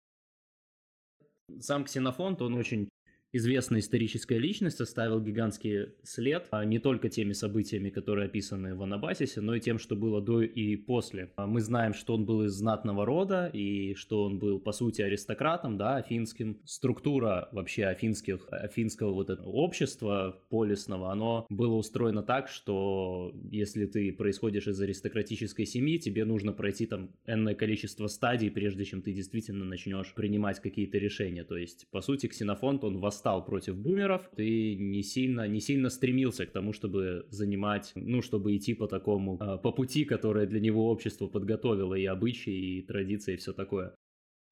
Сам 1.61 1.85
Ксенофонт, 1.85 2.43
он 2.43 2.55
очень 2.55 2.91
известная 3.33 3.81
историческая 3.81 4.39
личность, 4.39 4.81
оставил 4.81 5.21
гигантский 5.21 5.89
след 6.03 6.47
а 6.51 6.65
не 6.65 6.79
только 6.79 7.09
теми 7.09 7.33
событиями, 7.33 7.91
которые 7.91 8.27
описаны 8.27 8.75
в 8.75 8.83
Анабасисе, 8.83 9.41
но 9.41 9.55
и 9.55 9.61
тем, 9.61 9.79
что 9.79 9.97
было 9.97 10.21
до 10.21 10.43
и 10.43 10.77
после. 10.77 11.33
А 11.37 11.47
мы 11.47 11.61
знаем, 11.61 11.95
что 11.95 12.15
он 12.15 12.27
был 12.27 12.45
из 12.45 12.53
знатного 12.53 13.07
рода 13.07 13.47
и 13.47 13.95
что 13.95 14.25
он 14.25 14.39
был, 14.39 14.61
по 14.61 14.73
сути, 14.73 15.03
аристократом, 15.03 15.79
да, 15.79 15.97
афинским. 15.97 16.61
Структура 16.65 17.49
вообще 17.53 17.87
афинских, 17.87 18.47
афинского 18.51 19.13
вот 19.13 19.31
этого 19.31 19.49
общества 19.49 20.43
полисного, 20.51 21.11
оно 21.11 21.47
было 21.49 21.75
устроено 21.75 22.23
так, 22.23 22.49
что 22.49 23.33
если 23.51 23.87
ты 23.87 24.13
происходишь 24.13 24.67
из 24.67 24.81
аристократической 24.81 25.67
семьи, 25.67 25.99
тебе 25.99 26.25
нужно 26.25 26.53
пройти 26.53 26.87
там 26.87 27.11
энное 27.27 27.55
количество 27.55 28.07
стадий, 28.09 28.51
прежде 28.51 28.85
чем 28.85 29.01
ты 29.01 29.13
действительно 29.13 29.65
начнешь 29.65 30.13
принимать 30.15 30.61
какие-то 30.61 30.99
решения. 30.99 31.45
То 31.45 31.57
есть, 31.57 31.87
по 31.91 32.03
сути, 32.03 32.27
Ксенофонт, 32.27 32.85
он 32.85 32.99
восстал 32.99 33.22
восстал 33.23 33.45
против 33.45 33.77
бумеров, 33.77 34.29
ты 34.37 34.75
не 34.75 35.03
сильно, 35.03 35.47
не 35.47 35.61
сильно 35.61 35.91
стремился 35.91 36.47
к 36.47 36.51
тому, 36.51 36.73
чтобы 36.73 37.27
занимать, 37.31 37.93
ну, 37.95 38.21
чтобы 38.23 38.57
идти 38.57 38.75
по 38.75 38.89
такому, 38.89 39.37
а, 39.41 39.59
по 39.59 39.73
пути, 39.73 40.05
которое 40.05 40.47
для 40.47 40.61
него 40.61 40.91
общество 40.91 41.29
подготовило, 41.29 41.95
и 41.95 42.05
обычаи, 42.05 42.79
и 42.79 42.83
традиции, 42.83 43.35
и 43.35 43.37
все 43.37 43.53
такое. 43.53 43.95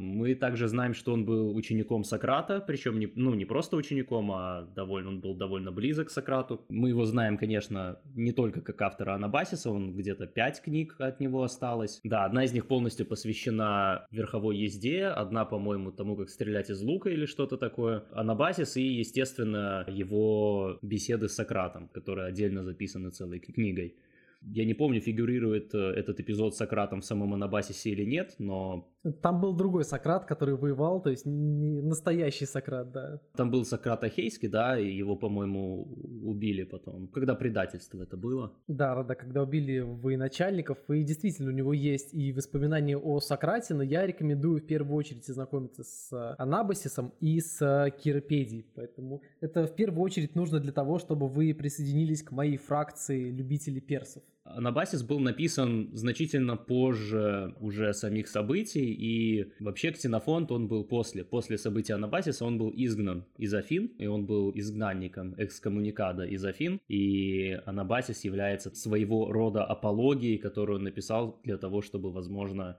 Мы 0.00 0.34
также 0.34 0.66
знаем, 0.66 0.94
что 0.94 1.12
он 1.12 1.26
был 1.26 1.54
учеником 1.54 2.04
Сократа, 2.04 2.64
причем 2.66 2.98
не, 2.98 3.12
ну, 3.16 3.34
не 3.34 3.44
просто 3.44 3.76
учеником, 3.76 4.32
а 4.32 4.62
довольно, 4.74 5.10
он 5.10 5.20
был 5.20 5.34
довольно 5.34 5.72
близок 5.72 6.08
к 6.08 6.10
Сократу. 6.10 6.64
Мы 6.70 6.88
его 6.88 7.04
знаем, 7.04 7.36
конечно, 7.36 8.00
не 8.14 8.32
только 8.32 8.62
как 8.62 8.80
автора 8.80 9.14
Анабасиса, 9.14 9.70
он 9.70 9.94
где-то 9.94 10.26
пять 10.26 10.62
книг 10.62 10.96
от 10.98 11.20
него 11.20 11.42
осталось. 11.42 12.00
Да, 12.02 12.24
одна 12.24 12.44
из 12.44 12.54
них 12.54 12.66
полностью 12.66 13.04
посвящена 13.04 14.06
верховой 14.10 14.56
езде, 14.56 15.04
одна, 15.04 15.44
по-моему, 15.44 15.92
тому, 15.92 16.16
как 16.16 16.30
стрелять 16.30 16.70
из 16.70 16.80
лука 16.80 17.10
или 17.10 17.26
что-то 17.26 17.58
такое. 17.58 18.04
Анабасис 18.12 18.78
и, 18.78 18.82
естественно, 18.82 19.84
его 19.86 20.78
беседы 20.80 21.28
с 21.28 21.34
Сократом, 21.34 21.88
которые 21.88 22.26
отдельно 22.28 22.64
записаны 22.64 23.10
целой 23.10 23.38
книгой. 23.38 23.96
Я 24.42 24.64
не 24.64 24.74
помню, 24.74 25.00
фигурирует 25.00 25.74
э, 25.74 25.78
этот 25.78 26.18
эпизод 26.18 26.54
с 26.54 26.56
Сократом 26.58 27.02
в 27.02 27.04
самом 27.04 27.34
Анабасисе 27.34 27.90
или 27.90 28.04
нет, 28.04 28.36
но... 28.38 28.88
Там 29.22 29.40
был 29.40 29.54
другой 29.54 29.84
Сократ, 29.84 30.24
который 30.24 30.56
воевал, 30.56 31.02
то 31.02 31.10
есть 31.10 31.26
не 31.26 31.80
настоящий 31.80 32.46
Сократ, 32.46 32.90
да. 32.90 33.20
Там 33.36 33.50
был 33.50 33.64
Сократ 33.64 34.02
Ахейский, 34.02 34.48
да, 34.48 34.78
и 34.78 34.90
его, 34.90 35.16
по-моему, 35.16 35.82
убили 36.24 36.64
потом. 36.64 37.08
Когда 37.08 37.34
предательство 37.34 38.02
это 38.02 38.16
было? 38.16 38.52
Да, 38.66 38.94
да, 38.94 39.02
да, 39.02 39.14
когда 39.14 39.42
убили 39.42 39.80
военачальников, 39.80 40.78
и 40.88 41.02
действительно 41.02 41.50
у 41.50 41.54
него 41.54 41.74
есть 41.74 42.14
и 42.14 42.32
воспоминания 42.32 42.96
о 42.96 43.20
Сократе, 43.20 43.74
но 43.74 43.82
я 43.82 44.06
рекомендую 44.06 44.60
в 44.60 44.66
первую 44.66 44.96
очередь 44.96 45.28
ознакомиться 45.28 45.84
с 45.84 46.34
Анабасисом 46.38 47.12
и 47.20 47.40
с 47.40 47.92
Киропедией, 48.02 48.66
поэтому 48.74 49.22
это 49.40 49.66
в 49.66 49.74
первую 49.74 50.02
очередь 50.02 50.34
нужно 50.34 50.60
для 50.60 50.72
того, 50.72 50.98
чтобы 50.98 51.28
вы 51.28 51.54
присоединились 51.54 52.22
к 52.22 52.32
моей 52.32 52.56
фракции 52.56 53.30
любителей 53.30 53.80
персов. 53.80 54.22
Анабасис 54.56 55.02
был 55.02 55.20
написан 55.20 55.90
значительно 55.92 56.56
позже 56.56 57.54
уже 57.60 57.92
самих 57.92 58.28
событий, 58.28 58.92
и 58.92 59.52
вообще 59.60 59.92
Ксенофонт, 59.92 60.50
он 60.52 60.68
был 60.68 60.84
после. 60.84 61.24
После 61.24 61.58
событий 61.58 61.92
Анабасиса 61.92 62.44
он 62.44 62.58
был 62.58 62.72
изгнан 62.74 63.24
из 63.38 63.54
Афин, 63.54 63.86
и 63.98 64.06
он 64.06 64.26
был 64.26 64.52
изгнанником 64.54 65.34
экскоммуникада 65.38 66.24
из 66.24 66.44
Афин, 66.44 66.80
и 66.88 67.58
Анабасис 67.66 68.24
является 68.24 68.74
своего 68.74 69.30
рода 69.32 69.64
апологией, 69.64 70.38
которую 70.38 70.78
он 70.78 70.84
написал 70.84 71.40
для 71.44 71.56
того, 71.56 71.82
чтобы, 71.82 72.10
возможно, 72.10 72.78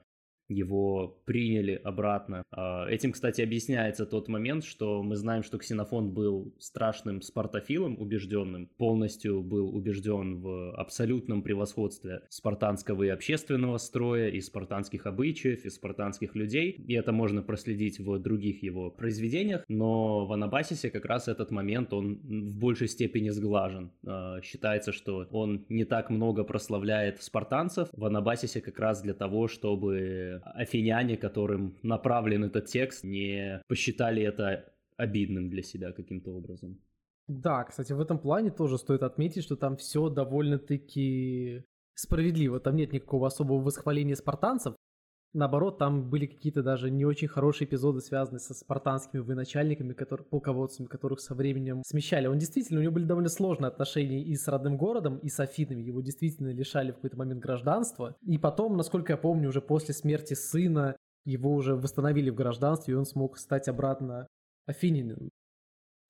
его 0.51 1.21
приняли 1.25 1.73
обратно. 1.83 2.43
А, 2.51 2.87
этим, 2.87 3.11
кстати, 3.11 3.41
объясняется 3.41 4.05
тот 4.05 4.27
момент, 4.27 4.63
что 4.63 5.01
мы 5.03 5.15
знаем, 5.15 5.43
что 5.43 5.57
Ксенофон 5.57 6.11
был 6.11 6.53
страшным 6.59 7.21
спартофилом 7.21 7.99
убежденным, 7.99 8.67
полностью 8.77 9.41
был 9.41 9.73
убежден 9.75 10.41
в 10.41 10.75
абсолютном 10.75 11.41
превосходстве 11.41 12.21
спартанского 12.29 13.03
и 13.03 13.09
общественного 13.09 13.77
строя, 13.77 14.29
и 14.29 14.41
спартанских 14.41 15.05
обычаев, 15.05 15.65
и 15.65 15.69
спартанских 15.69 16.35
людей, 16.35 16.71
и 16.71 16.93
это 16.93 17.11
можно 17.11 17.41
проследить 17.41 17.99
в 17.99 18.19
других 18.19 18.63
его 18.63 18.91
произведениях, 18.91 19.63
но 19.67 20.25
в 20.25 20.33
Анабасисе 20.33 20.89
как 20.89 21.05
раз 21.05 21.27
этот 21.27 21.51
момент, 21.51 21.93
он 21.93 22.15
в 22.23 22.57
большей 22.57 22.87
степени 22.87 23.29
сглажен. 23.29 23.91
А, 24.05 24.41
считается, 24.41 24.91
что 24.91 25.27
он 25.31 25.65
не 25.69 25.85
так 25.85 26.09
много 26.09 26.43
прославляет 26.43 27.21
спартанцев 27.21 27.89
в 27.93 28.05
Анабасисе 28.05 28.61
как 28.61 28.79
раз 28.79 29.01
для 29.01 29.13
того, 29.13 29.47
чтобы 29.47 30.40
афиняне, 30.43 31.17
которым 31.17 31.77
направлен 31.83 32.43
этот 32.43 32.65
текст, 32.65 33.03
не 33.03 33.61
посчитали 33.67 34.23
это 34.23 34.73
обидным 34.97 35.49
для 35.49 35.63
себя 35.63 35.91
каким-то 35.91 36.31
образом. 36.31 36.79
Да, 37.27 37.63
кстати, 37.63 37.93
в 37.93 38.01
этом 38.01 38.19
плане 38.19 38.51
тоже 38.51 38.77
стоит 38.77 39.03
отметить, 39.03 39.43
что 39.43 39.55
там 39.55 39.77
все 39.77 40.09
довольно-таки 40.09 41.63
справедливо. 41.95 42.59
Там 42.59 42.75
нет 42.75 42.93
никакого 42.93 43.27
особого 43.27 43.61
восхваления 43.61 44.15
спартанцев. 44.15 44.75
Наоборот, 45.33 45.77
там 45.77 46.09
были 46.09 46.25
какие-то 46.25 46.61
даже 46.61 46.91
не 46.91 47.05
очень 47.05 47.29
хорошие 47.29 47.65
эпизоды, 47.65 48.01
связанные 48.01 48.41
со 48.41 48.53
спартанскими 48.53 49.21
военачальниками, 49.21 49.93
которые, 49.93 50.27
полководцами, 50.27 50.87
которых 50.87 51.21
со 51.21 51.35
временем 51.35 51.83
смещали. 51.85 52.27
Он 52.27 52.37
действительно, 52.37 52.81
у 52.81 52.83
него 52.83 52.93
были 52.93 53.05
довольно 53.05 53.29
сложные 53.29 53.69
отношения 53.69 54.21
и 54.21 54.35
с 54.35 54.47
родным 54.49 54.77
городом, 54.77 55.19
и 55.19 55.29
с 55.29 55.39
Афинами. 55.39 55.83
Его 55.83 56.01
действительно 56.01 56.49
лишали 56.49 56.91
в 56.91 56.95
какой-то 56.95 57.17
момент 57.17 57.41
гражданства. 57.41 58.17
И 58.23 58.37
потом, 58.37 58.75
насколько 58.75 59.13
я 59.13 59.17
помню, 59.17 59.47
уже 59.47 59.61
после 59.61 59.93
смерти 59.93 60.33
сына 60.33 60.97
его 61.23 61.53
уже 61.53 61.75
восстановили 61.75 62.29
в 62.29 62.35
гражданстве, 62.35 62.93
и 62.93 62.97
он 62.97 63.05
смог 63.05 63.37
стать 63.37 63.69
обратно 63.69 64.27
афинянином. 64.65 65.29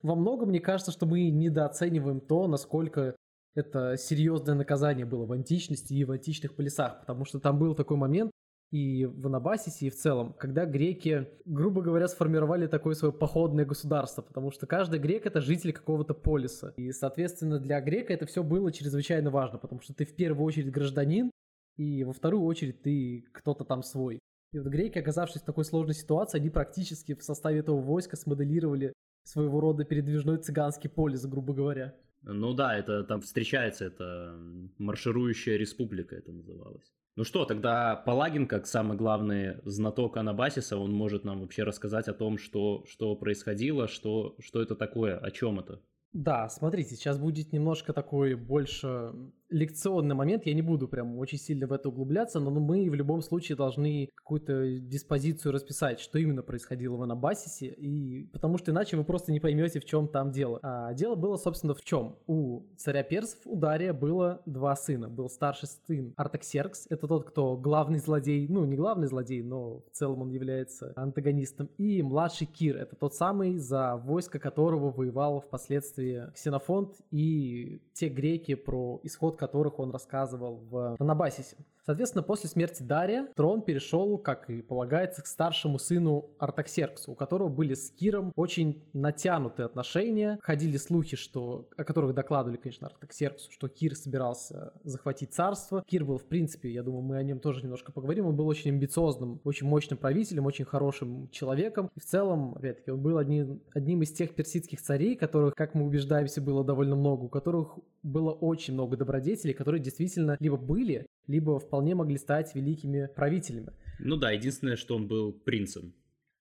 Во 0.02 0.16
многом, 0.16 0.48
мне 0.48 0.58
кажется, 0.58 0.90
что 0.90 1.06
мы 1.06 1.30
недооцениваем 1.30 2.20
то, 2.20 2.48
насколько 2.48 3.14
это 3.54 3.96
серьезное 3.96 4.54
наказание 4.54 5.06
было 5.06 5.26
в 5.26 5.32
античности 5.32 5.94
и 5.94 6.04
в 6.04 6.10
античных 6.10 6.56
полисах, 6.56 7.00
потому 7.00 7.24
что 7.24 7.38
там 7.38 7.58
был 7.58 7.76
такой 7.76 7.96
момент, 7.96 8.32
и 8.72 9.04
в 9.04 9.26
Анабасисе, 9.26 9.86
и 9.86 9.90
в 9.90 9.94
целом, 9.94 10.32
когда 10.32 10.64
греки, 10.64 11.28
грубо 11.44 11.82
говоря, 11.82 12.08
сформировали 12.08 12.66
такое 12.66 12.94
свое 12.94 13.12
походное 13.12 13.66
государство, 13.66 14.22
потому 14.22 14.50
что 14.50 14.66
каждый 14.66 14.98
грек 14.98 15.26
это 15.26 15.42
житель 15.42 15.74
какого-то 15.74 16.14
полиса. 16.14 16.72
И, 16.78 16.90
соответственно, 16.92 17.58
для 17.58 17.82
грека 17.82 18.14
это 18.14 18.24
все 18.24 18.42
было 18.42 18.72
чрезвычайно 18.72 19.30
важно, 19.30 19.58
потому 19.58 19.82
что 19.82 19.92
ты 19.92 20.06
в 20.06 20.16
первую 20.16 20.46
очередь 20.46 20.72
гражданин, 20.72 21.30
и 21.76 22.02
во 22.02 22.14
вторую 22.14 22.44
очередь 22.44 22.80
ты 22.80 23.26
кто-то 23.32 23.64
там 23.64 23.82
свой. 23.82 24.18
И 24.52 24.58
вот 24.58 24.68
греки, 24.68 24.98
оказавшись 24.98 25.42
в 25.42 25.44
такой 25.44 25.66
сложной 25.66 25.94
ситуации, 25.94 26.38
они 26.38 26.48
практически 26.48 27.14
в 27.14 27.22
составе 27.22 27.58
этого 27.58 27.78
войска 27.78 28.16
смоделировали 28.16 28.94
своего 29.24 29.60
рода 29.60 29.84
передвижной 29.84 30.38
цыганский 30.38 30.88
полис, 30.88 31.26
грубо 31.26 31.52
говоря. 31.52 31.94
Ну 32.22 32.54
да, 32.54 32.74
это 32.74 33.04
там 33.04 33.20
встречается, 33.20 33.84
это 33.84 34.34
марширующая 34.78 35.58
республика 35.58 36.16
это 36.16 36.32
называлось. 36.32 36.90
Ну 37.14 37.24
что, 37.24 37.44
тогда 37.44 37.96
Палагин, 37.96 38.46
как 38.46 38.66
самый 38.66 38.96
главный 38.96 39.60
знаток 39.64 40.16
Анабасиса, 40.16 40.78
он 40.78 40.92
может 40.92 41.24
нам 41.24 41.42
вообще 41.42 41.62
рассказать 41.62 42.08
о 42.08 42.14
том, 42.14 42.38
что, 42.38 42.84
что 42.88 43.14
происходило, 43.16 43.86
что, 43.86 44.34
что 44.38 44.62
это 44.62 44.74
такое, 44.74 45.18
о 45.18 45.30
чем 45.30 45.60
это. 45.60 45.80
Да, 46.14 46.48
смотрите, 46.48 46.94
сейчас 46.94 47.18
будет 47.18 47.52
немножко 47.52 47.92
такой 47.92 48.34
больше 48.34 49.12
лекционный 49.52 50.14
момент, 50.14 50.46
я 50.46 50.54
не 50.54 50.62
буду 50.62 50.88
прям 50.88 51.18
очень 51.18 51.38
сильно 51.38 51.66
в 51.66 51.72
это 51.72 51.88
углубляться, 51.88 52.40
но 52.40 52.50
мы 52.50 52.88
в 52.90 52.94
любом 52.94 53.22
случае 53.22 53.56
должны 53.56 54.08
какую-то 54.14 54.78
диспозицию 54.80 55.52
расписать, 55.52 56.00
что 56.00 56.18
именно 56.18 56.42
происходило 56.42 56.96
в 56.96 57.02
Анабасисе, 57.02 57.68
и 57.68 58.26
потому 58.32 58.58
что 58.58 58.70
иначе 58.70 58.96
вы 58.96 59.04
просто 59.04 59.32
не 59.32 59.40
поймете, 59.40 59.80
в 59.80 59.84
чем 59.84 60.08
там 60.08 60.30
дело. 60.30 60.58
А 60.62 60.94
дело 60.94 61.14
было, 61.14 61.36
собственно, 61.36 61.74
в 61.74 61.82
чем? 61.82 62.16
У 62.26 62.62
царя 62.76 63.02
персов, 63.02 63.40
у 63.44 63.56
Дария 63.56 63.92
было 63.92 64.42
два 64.46 64.74
сына. 64.76 65.08
Был 65.08 65.28
старший 65.28 65.68
сын 65.86 66.14
Артаксеркс, 66.16 66.86
это 66.88 67.06
тот, 67.06 67.24
кто 67.24 67.56
главный 67.56 67.98
злодей, 67.98 68.46
ну 68.48 68.64
не 68.64 68.76
главный 68.76 69.06
злодей, 69.06 69.42
но 69.42 69.80
в 69.80 69.90
целом 69.92 70.22
он 70.22 70.30
является 70.30 70.92
антагонистом, 70.96 71.68
и 71.78 72.02
младший 72.02 72.46
Кир, 72.46 72.76
это 72.76 72.96
тот 72.96 73.14
самый, 73.14 73.58
за 73.58 73.96
войско 73.96 74.38
которого 74.38 74.90
воевал 74.90 75.40
впоследствии 75.40 76.30
Ксенофонт 76.34 76.96
и 77.10 77.82
те 77.92 78.08
греки, 78.08 78.54
про 78.54 79.00
исход 79.02 79.36
которых 79.42 79.80
он 79.80 79.90
рассказывал 79.90 80.60
в 80.70 80.96
Анабасисе. 81.00 81.56
Соответственно, 81.84 82.22
после 82.22 82.48
смерти 82.48 82.82
Дария 82.82 83.28
трон 83.34 83.62
перешел, 83.62 84.16
как 84.18 84.48
и 84.48 84.62
полагается, 84.62 85.22
к 85.22 85.26
старшему 85.26 85.78
сыну 85.78 86.30
Артаксерксу, 86.38 87.12
у 87.12 87.14
которого 87.14 87.48
были 87.48 87.74
с 87.74 87.90
Киром 87.90 88.32
очень 88.36 88.84
натянутые 88.92 89.66
отношения. 89.66 90.38
Ходили 90.42 90.76
слухи, 90.76 91.16
что, 91.16 91.68
о 91.76 91.84
которых 91.84 92.14
докладывали, 92.14 92.56
конечно, 92.56 92.86
Артаксерксу, 92.86 93.50
что 93.50 93.68
Кир 93.68 93.96
собирался 93.96 94.72
захватить 94.84 95.34
царство. 95.34 95.82
Кир 95.86 96.04
был, 96.04 96.18
в 96.18 96.26
принципе, 96.26 96.70
я 96.70 96.84
думаю, 96.84 97.02
мы 97.02 97.16
о 97.16 97.22
нем 97.22 97.40
тоже 97.40 97.62
немножко 97.62 97.90
поговорим, 97.90 98.26
он 98.26 98.36
был 98.36 98.46
очень 98.46 98.70
амбициозным, 98.70 99.40
очень 99.42 99.66
мощным 99.66 99.98
правителем, 99.98 100.46
очень 100.46 100.64
хорошим 100.64 101.28
человеком. 101.30 101.90
И 101.96 102.00
в 102.00 102.04
целом, 102.04 102.54
опять-таки, 102.54 102.92
он 102.92 103.02
был 103.02 103.18
одним, 103.18 103.60
одним 103.74 104.02
из 104.02 104.12
тех 104.12 104.34
персидских 104.34 104.80
царей, 104.80 105.16
которых, 105.16 105.54
как 105.54 105.74
мы 105.74 105.84
убеждаемся, 105.84 106.40
было 106.40 106.64
довольно 106.64 106.94
много, 106.94 107.24
у 107.24 107.28
которых 107.28 107.78
было 108.02 108.30
очень 108.30 108.74
много 108.74 108.96
добродетелей, 108.96 109.54
которые 109.54 109.80
действительно 109.80 110.36
либо 110.38 110.56
были, 110.56 111.06
либо 111.26 111.58
вполне 111.72 111.94
могли 111.94 112.18
стать 112.18 112.54
великими 112.54 113.08
правителями. 113.16 113.72
Ну 113.98 114.16
да, 114.16 114.30
единственное, 114.30 114.76
что 114.76 114.94
он 114.94 115.08
был 115.08 115.32
принцем. 115.32 115.94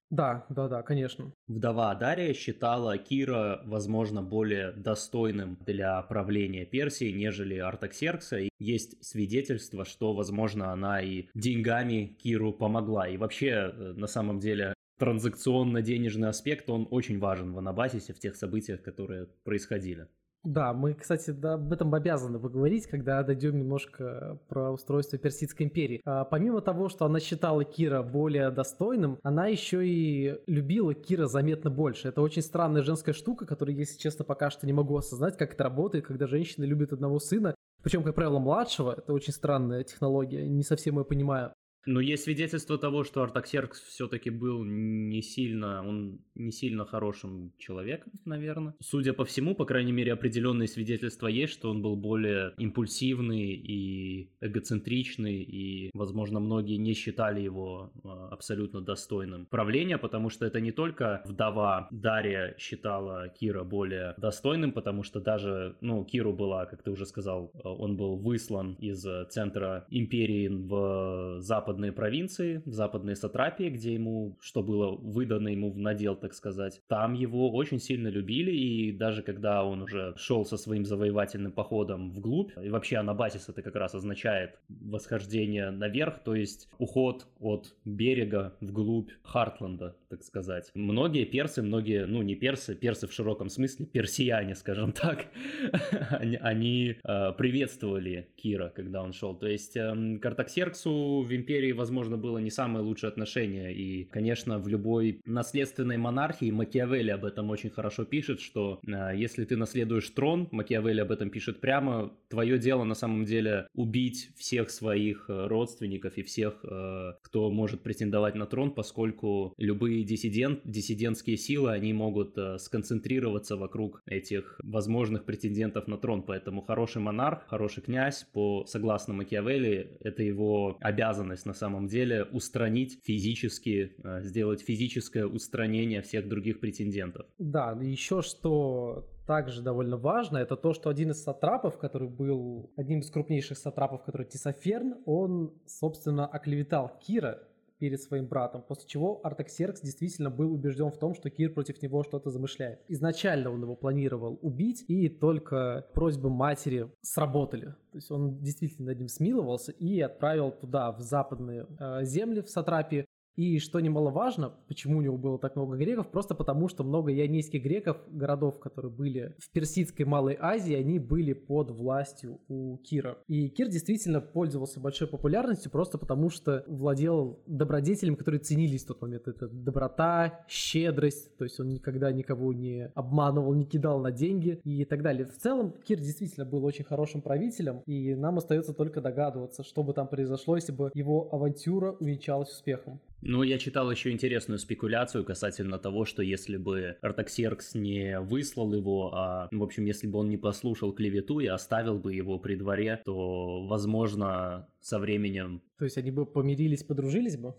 Да, 0.09 0.45
да, 0.49 0.67
да, 0.67 0.83
конечно. 0.83 1.31
Вдова 1.47 1.95
Дария 1.95 2.33
считала 2.33 2.97
Кира, 2.97 3.61
возможно, 3.63 4.21
более 4.21 4.73
достойным 4.73 5.57
для 5.65 6.01
правления 6.01 6.65
Персии, 6.65 7.13
нежели 7.13 7.55
Артаксеркса. 7.55 8.39
И 8.39 8.49
есть 8.59 9.01
свидетельство, 9.05 9.85
что, 9.85 10.13
возможно, 10.13 10.73
она 10.73 10.99
и 10.99 11.27
деньгами 11.33 12.17
Киру 12.21 12.51
помогла. 12.51 13.07
И 13.07 13.15
вообще, 13.15 13.71
э, 13.71 13.93
на 13.95 14.07
самом 14.07 14.39
деле, 14.39 14.73
транзакционно-денежный 14.99 16.27
аспект, 16.27 16.69
он 16.69 16.89
очень 16.91 17.19
важен 17.19 17.53
в 17.53 17.57
Анабасисе, 17.57 18.13
в 18.13 18.19
тех 18.19 18.35
событиях, 18.35 18.81
которые 18.81 19.27
происходили. 19.45 20.07
Да, 20.43 20.73
мы, 20.73 20.95
кстати, 20.95 21.29
да, 21.29 21.53
об 21.53 21.71
этом 21.71 21.93
обязаны 21.93 22.39
поговорить, 22.39 22.87
когда 22.87 23.21
дойдем 23.21 23.59
немножко 23.59 24.39
про 24.47 24.71
устройство 24.71 25.19
Персидской 25.19 25.67
империи. 25.67 26.01
А, 26.03 26.25
помимо 26.25 26.61
того, 26.61 26.89
что 26.89 27.05
она 27.05 27.19
считала 27.19 27.63
Кира 27.63 28.01
более 28.01 28.49
достойным, 28.49 29.19
она 29.21 29.45
еще 29.47 29.87
и 29.87 30.39
любила 30.47 30.95
Кира 30.95 31.27
заметно 31.27 31.69
больше. 31.69 32.07
Это 32.07 32.21
очень 32.21 32.41
странная 32.41 32.81
женская 32.81 33.13
штука, 33.13 33.45
которую, 33.45 33.77
если 33.77 33.99
честно, 33.99 34.25
пока 34.25 34.49
что 34.49 34.65
не 34.65 34.73
могу 34.73 34.97
осознать, 34.97 35.37
как 35.37 35.53
это 35.53 35.63
работает, 35.63 36.07
когда 36.07 36.25
женщина 36.25 36.63
любит 36.63 36.91
одного 36.91 37.19
сына, 37.19 37.53
причем, 37.83 38.03
как 38.03 38.15
правило, 38.15 38.39
младшего. 38.39 38.95
Это 38.97 39.13
очень 39.13 39.33
странная 39.33 39.83
технология, 39.83 40.47
не 40.47 40.63
совсем 40.63 40.97
я 40.97 41.03
понимаю. 41.03 41.53
Но 41.85 41.99
есть 41.99 42.23
свидетельство 42.23 42.77
того, 42.77 43.03
что 43.03 43.23
Артаксеркс 43.23 43.81
все-таки 43.81 44.29
был 44.29 44.63
не 44.63 45.21
сильно, 45.21 45.87
он 45.87 46.19
не 46.35 46.51
сильно 46.51 46.85
хорошим 46.85 47.53
человеком, 47.57 48.11
наверное. 48.25 48.75
Судя 48.79 49.13
по 49.13 49.25
всему, 49.25 49.55
по 49.55 49.65
крайней 49.65 49.91
мере, 49.91 50.13
определенные 50.13 50.67
свидетельства 50.67 51.27
есть, 51.27 51.53
что 51.53 51.69
он 51.69 51.81
был 51.81 51.95
более 51.95 52.53
импульсивный 52.57 53.53
и 53.53 54.29
эгоцентричный, 54.41 55.41
и, 55.41 55.89
возможно, 55.93 56.39
многие 56.39 56.77
не 56.77 56.93
считали 56.93 57.41
его 57.41 57.91
а, 58.03 58.29
абсолютно 58.29 58.81
достойным 58.81 59.45
правления, 59.45 59.97
потому 59.97 60.29
что 60.29 60.45
это 60.45 60.59
не 60.59 60.71
только 60.71 61.21
вдова 61.25 61.87
Дарья 61.91 62.55
считала 62.57 63.29
Кира 63.29 63.63
более 63.63 64.13
достойным, 64.17 64.71
потому 64.71 65.03
что 65.03 65.19
даже, 65.19 65.75
ну, 65.81 66.03
Киру 66.05 66.33
была, 66.33 66.65
как 66.65 66.83
ты 66.83 66.91
уже 66.91 67.05
сказал, 67.05 67.51
он 67.63 67.97
был 67.97 68.17
выслан 68.17 68.73
из 68.75 69.05
центра 69.29 69.85
империи 69.89 70.47
в 70.47 71.41
запад 71.41 71.70
западные 71.71 71.93
провинции, 71.93 72.61
в 72.65 72.73
западные 72.73 73.15
сатрапии, 73.15 73.69
где 73.69 73.93
ему, 73.93 74.37
что 74.41 74.61
было 74.61 74.91
выдано 74.91 75.47
ему 75.47 75.71
в 75.71 75.77
надел, 75.77 76.17
так 76.17 76.33
сказать, 76.33 76.81
там 76.87 77.13
его 77.13 77.49
очень 77.49 77.79
сильно 77.79 78.09
любили, 78.09 78.51
и 78.51 78.91
даже 78.91 79.23
когда 79.23 79.63
он 79.63 79.81
уже 79.81 80.13
шел 80.17 80.43
со 80.43 80.57
своим 80.57 80.83
завоевательным 80.85 81.53
походом 81.53 82.11
вглубь, 82.11 82.51
и 82.61 82.69
вообще 82.69 82.97
Анабасис 82.97 83.47
это 83.47 83.61
как 83.61 83.75
раз 83.75 83.95
означает 83.95 84.59
восхождение 84.67 85.71
наверх, 85.71 86.23
то 86.25 86.35
есть 86.35 86.67
уход 86.77 87.25
от 87.39 87.73
берега 87.85 88.53
вглубь 88.59 89.11
Хартленда, 89.23 89.95
так 90.09 90.23
сказать. 90.23 90.71
Многие 90.73 91.23
персы, 91.23 91.61
многие, 91.61 92.05
ну 92.05 92.21
не 92.21 92.35
персы, 92.35 92.75
персы 92.75 93.07
в 93.07 93.13
широком 93.13 93.47
смысле, 93.49 93.85
персияне, 93.85 94.55
скажем 94.55 94.91
так, 94.91 95.27
они, 96.41 96.97
э, 97.01 97.31
приветствовали 97.37 98.27
Кира, 98.35 98.73
когда 98.75 99.01
он 99.01 99.13
шел. 99.13 99.35
То 99.35 99.47
есть 99.47 99.77
э, 99.77 100.17
к 100.21 100.25
Артаксерксу 100.25 101.21
в 101.21 101.33
империи 101.33 101.60
империи, 101.61 101.71
возможно, 101.73 102.17
было 102.17 102.39
не 102.39 102.49
самое 102.49 102.83
лучшее 102.83 103.09
отношение. 103.09 103.73
И, 103.73 104.05
конечно, 104.05 104.59
в 104.59 104.67
любой 104.67 105.21
наследственной 105.25 105.97
монархии 105.97 106.51
Макиавелли 106.51 107.11
об 107.11 107.25
этом 107.25 107.49
очень 107.49 107.69
хорошо 107.69 108.03
пишет, 108.03 108.39
что 108.39 108.79
э, 108.87 109.11
если 109.15 109.45
ты 109.45 109.57
наследуешь 109.57 110.09
трон, 110.09 110.47
Макиавелли 110.51 111.01
об 111.01 111.11
этом 111.11 111.29
пишет 111.29 111.59
прямо, 111.59 112.11
твое 112.29 112.57
дело 112.57 112.83
на 112.83 112.95
самом 112.95 113.25
деле 113.25 113.67
убить 113.75 114.31
всех 114.37 114.69
своих 114.69 115.25
э, 115.29 115.47
родственников 115.47 116.17
и 116.17 116.23
всех, 116.23 116.53
э, 116.63 117.13
кто 117.21 117.51
может 117.51 117.81
претендовать 117.83 118.35
на 118.35 118.45
трон, 118.45 118.71
поскольку 118.71 119.53
любые 119.57 120.03
диссидент, 120.03 120.61
диссидентские 120.63 121.37
силы, 121.37 121.71
они 121.71 121.93
могут 121.93 122.37
э, 122.37 122.57
сконцентрироваться 122.57 123.55
вокруг 123.55 124.01
этих 124.07 124.59
возможных 124.63 125.25
претендентов 125.25 125.87
на 125.87 125.97
трон. 125.97 126.23
Поэтому 126.23 126.61
хороший 126.61 127.01
монарх, 127.01 127.45
хороший 127.47 127.83
князь, 127.83 128.25
по 128.33 128.65
согласно 128.65 129.13
Макиавелли, 129.13 129.97
это 129.99 130.23
его 130.23 130.77
обязанность 130.79 131.45
на 131.51 131.55
самом 131.55 131.87
деле 131.87 132.23
устранить 132.23 133.01
физически, 133.03 133.93
э, 134.03 134.21
сделать 134.23 134.61
физическое 134.61 135.25
устранение 135.25 136.01
всех 136.01 136.29
других 136.29 136.61
претендентов. 136.61 137.25
Да, 137.39 137.77
еще 137.81 138.21
что 138.21 139.09
также 139.27 139.61
довольно 139.61 139.97
важно, 139.97 140.37
это 140.37 140.55
то, 140.55 140.73
что 140.73 140.89
один 140.89 141.11
из 141.11 141.21
сатрапов, 141.21 141.77
который 141.77 142.07
был 142.07 142.71
одним 142.77 142.99
из 142.99 143.11
крупнейших 143.11 143.57
сатрапов, 143.57 144.03
который 144.03 144.25
Тисоферн, 144.25 144.95
он, 145.05 145.53
собственно, 145.67 146.25
оклеветал 146.25 146.89
Кира, 147.05 147.43
перед 147.81 147.99
своим 147.99 148.27
братом, 148.27 148.61
после 148.61 148.87
чего 148.87 149.19
Артаксеркс 149.23 149.81
действительно 149.81 150.29
был 150.29 150.53
убежден 150.53 150.91
в 150.91 150.99
том, 150.99 151.15
что 151.15 151.31
Кир 151.31 151.51
против 151.51 151.81
него 151.81 152.03
что-то 152.03 152.29
замышляет. 152.29 152.79
Изначально 152.87 153.49
он 153.49 153.63
его 153.63 153.75
планировал 153.75 154.37
убить, 154.43 154.85
и 154.87 155.09
только 155.09 155.87
просьбы 155.95 156.29
матери 156.29 156.91
сработали. 157.01 157.73
То 157.91 157.97
есть 157.97 158.11
он 158.11 158.37
действительно 158.37 158.89
над 158.89 158.99
ним 158.99 159.07
смиловался 159.07 159.71
и 159.71 159.99
отправил 159.99 160.51
туда, 160.51 160.91
в 160.91 160.99
западные 161.01 161.65
э, 161.79 162.05
земли, 162.05 162.41
в 162.41 162.49
Сатрапии, 162.49 163.05
и 163.41 163.57
что 163.57 163.79
немаловажно, 163.79 164.53
почему 164.67 164.99
у 164.99 165.01
него 165.01 165.17
было 165.17 165.39
так 165.39 165.55
много 165.55 165.75
греков, 165.75 166.11
просто 166.11 166.35
потому 166.35 166.67
что 166.67 166.83
много 166.83 167.11
ионийских 167.11 167.63
греков, 167.63 167.97
городов, 168.11 168.59
которые 168.59 168.91
были 168.91 169.35
в 169.39 169.49
Персидской 169.49 170.05
Малой 170.05 170.37
Азии, 170.39 170.75
они 170.75 170.99
были 170.99 171.33
под 171.33 171.71
властью 171.71 172.39
у 172.47 172.77
Кира. 172.77 173.17
И 173.27 173.49
Кир 173.49 173.67
действительно 173.67 174.21
пользовался 174.21 174.79
большой 174.79 175.07
популярностью 175.07 175.71
просто 175.71 175.97
потому, 175.97 176.29
что 176.29 176.63
владел 176.67 177.39
добродетелем, 177.47 178.15
которые 178.15 178.41
ценились 178.41 178.83
в 178.83 178.87
тот 178.87 179.01
момент. 179.01 179.27
Это 179.27 179.47
доброта, 179.47 180.45
щедрость, 180.47 181.35
то 181.37 181.43
есть 181.43 181.59
он 181.59 181.69
никогда 181.69 182.11
никого 182.11 182.53
не 182.53 182.91
обманывал, 182.93 183.55
не 183.55 183.65
кидал 183.65 183.99
на 184.01 184.11
деньги 184.11 184.61
и 184.63 184.85
так 184.85 185.01
далее. 185.01 185.25
В 185.25 185.35
целом 185.37 185.73
Кир 185.83 185.99
действительно 185.99 186.45
был 186.45 186.63
очень 186.63 186.85
хорошим 186.85 187.21
правителем, 187.21 187.81
и 187.87 188.13
нам 188.13 188.37
остается 188.37 188.73
только 188.73 189.01
догадываться, 189.01 189.63
что 189.63 189.81
бы 189.81 189.93
там 189.93 190.07
произошло, 190.07 190.55
если 190.55 190.71
бы 190.71 190.91
его 190.93 191.27
авантюра 191.33 191.93
увенчалась 191.93 192.51
успехом. 192.51 192.99
Ну, 193.23 193.43
я 193.43 193.59
читал 193.59 193.91
еще 193.91 194.11
интересную 194.11 194.57
спекуляцию 194.57 195.23
касательно 195.23 195.77
того, 195.77 196.05
что 196.05 196.23
если 196.23 196.57
бы 196.57 196.97
Артаксеркс 197.01 197.75
не 197.75 198.19
выслал 198.19 198.73
его, 198.73 199.13
а, 199.13 199.47
в 199.51 199.63
общем, 199.63 199.85
если 199.85 200.07
бы 200.07 200.19
он 200.19 200.29
не 200.29 200.37
послушал 200.37 200.91
клевету 200.91 201.39
и 201.39 201.45
оставил 201.45 201.99
бы 201.99 202.13
его 202.15 202.39
при 202.39 202.55
дворе, 202.55 203.01
то, 203.05 203.67
возможно, 203.67 204.67
со 204.79 204.97
временем... 204.97 205.61
То 205.77 205.85
есть 205.85 205.97
они 205.97 206.09
бы 206.09 206.25
помирились, 206.25 206.83
подружились 206.83 207.37
бы? 207.37 207.53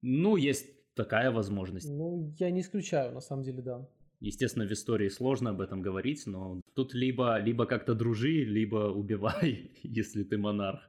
Ну, 0.00 0.36
есть 0.36 0.66
такая 0.94 1.30
возможность. 1.30 1.88
Ну, 1.88 2.34
я 2.38 2.50
не 2.50 2.62
исключаю, 2.62 3.12
на 3.12 3.20
самом 3.20 3.42
деле, 3.42 3.62
да. 3.62 3.86
Естественно, 4.20 4.66
в 4.66 4.72
истории 4.72 5.08
сложно 5.08 5.50
об 5.50 5.60
этом 5.60 5.82
говорить, 5.82 6.22
но 6.26 6.62
тут 6.74 6.94
либо, 6.94 7.38
либо 7.38 7.66
как-то 7.66 7.94
дружи, 7.94 8.44
либо 8.44 8.90
убивай, 8.90 9.70
если 9.82 10.24
ты 10.24 10.38
монарх. 10.38 10.80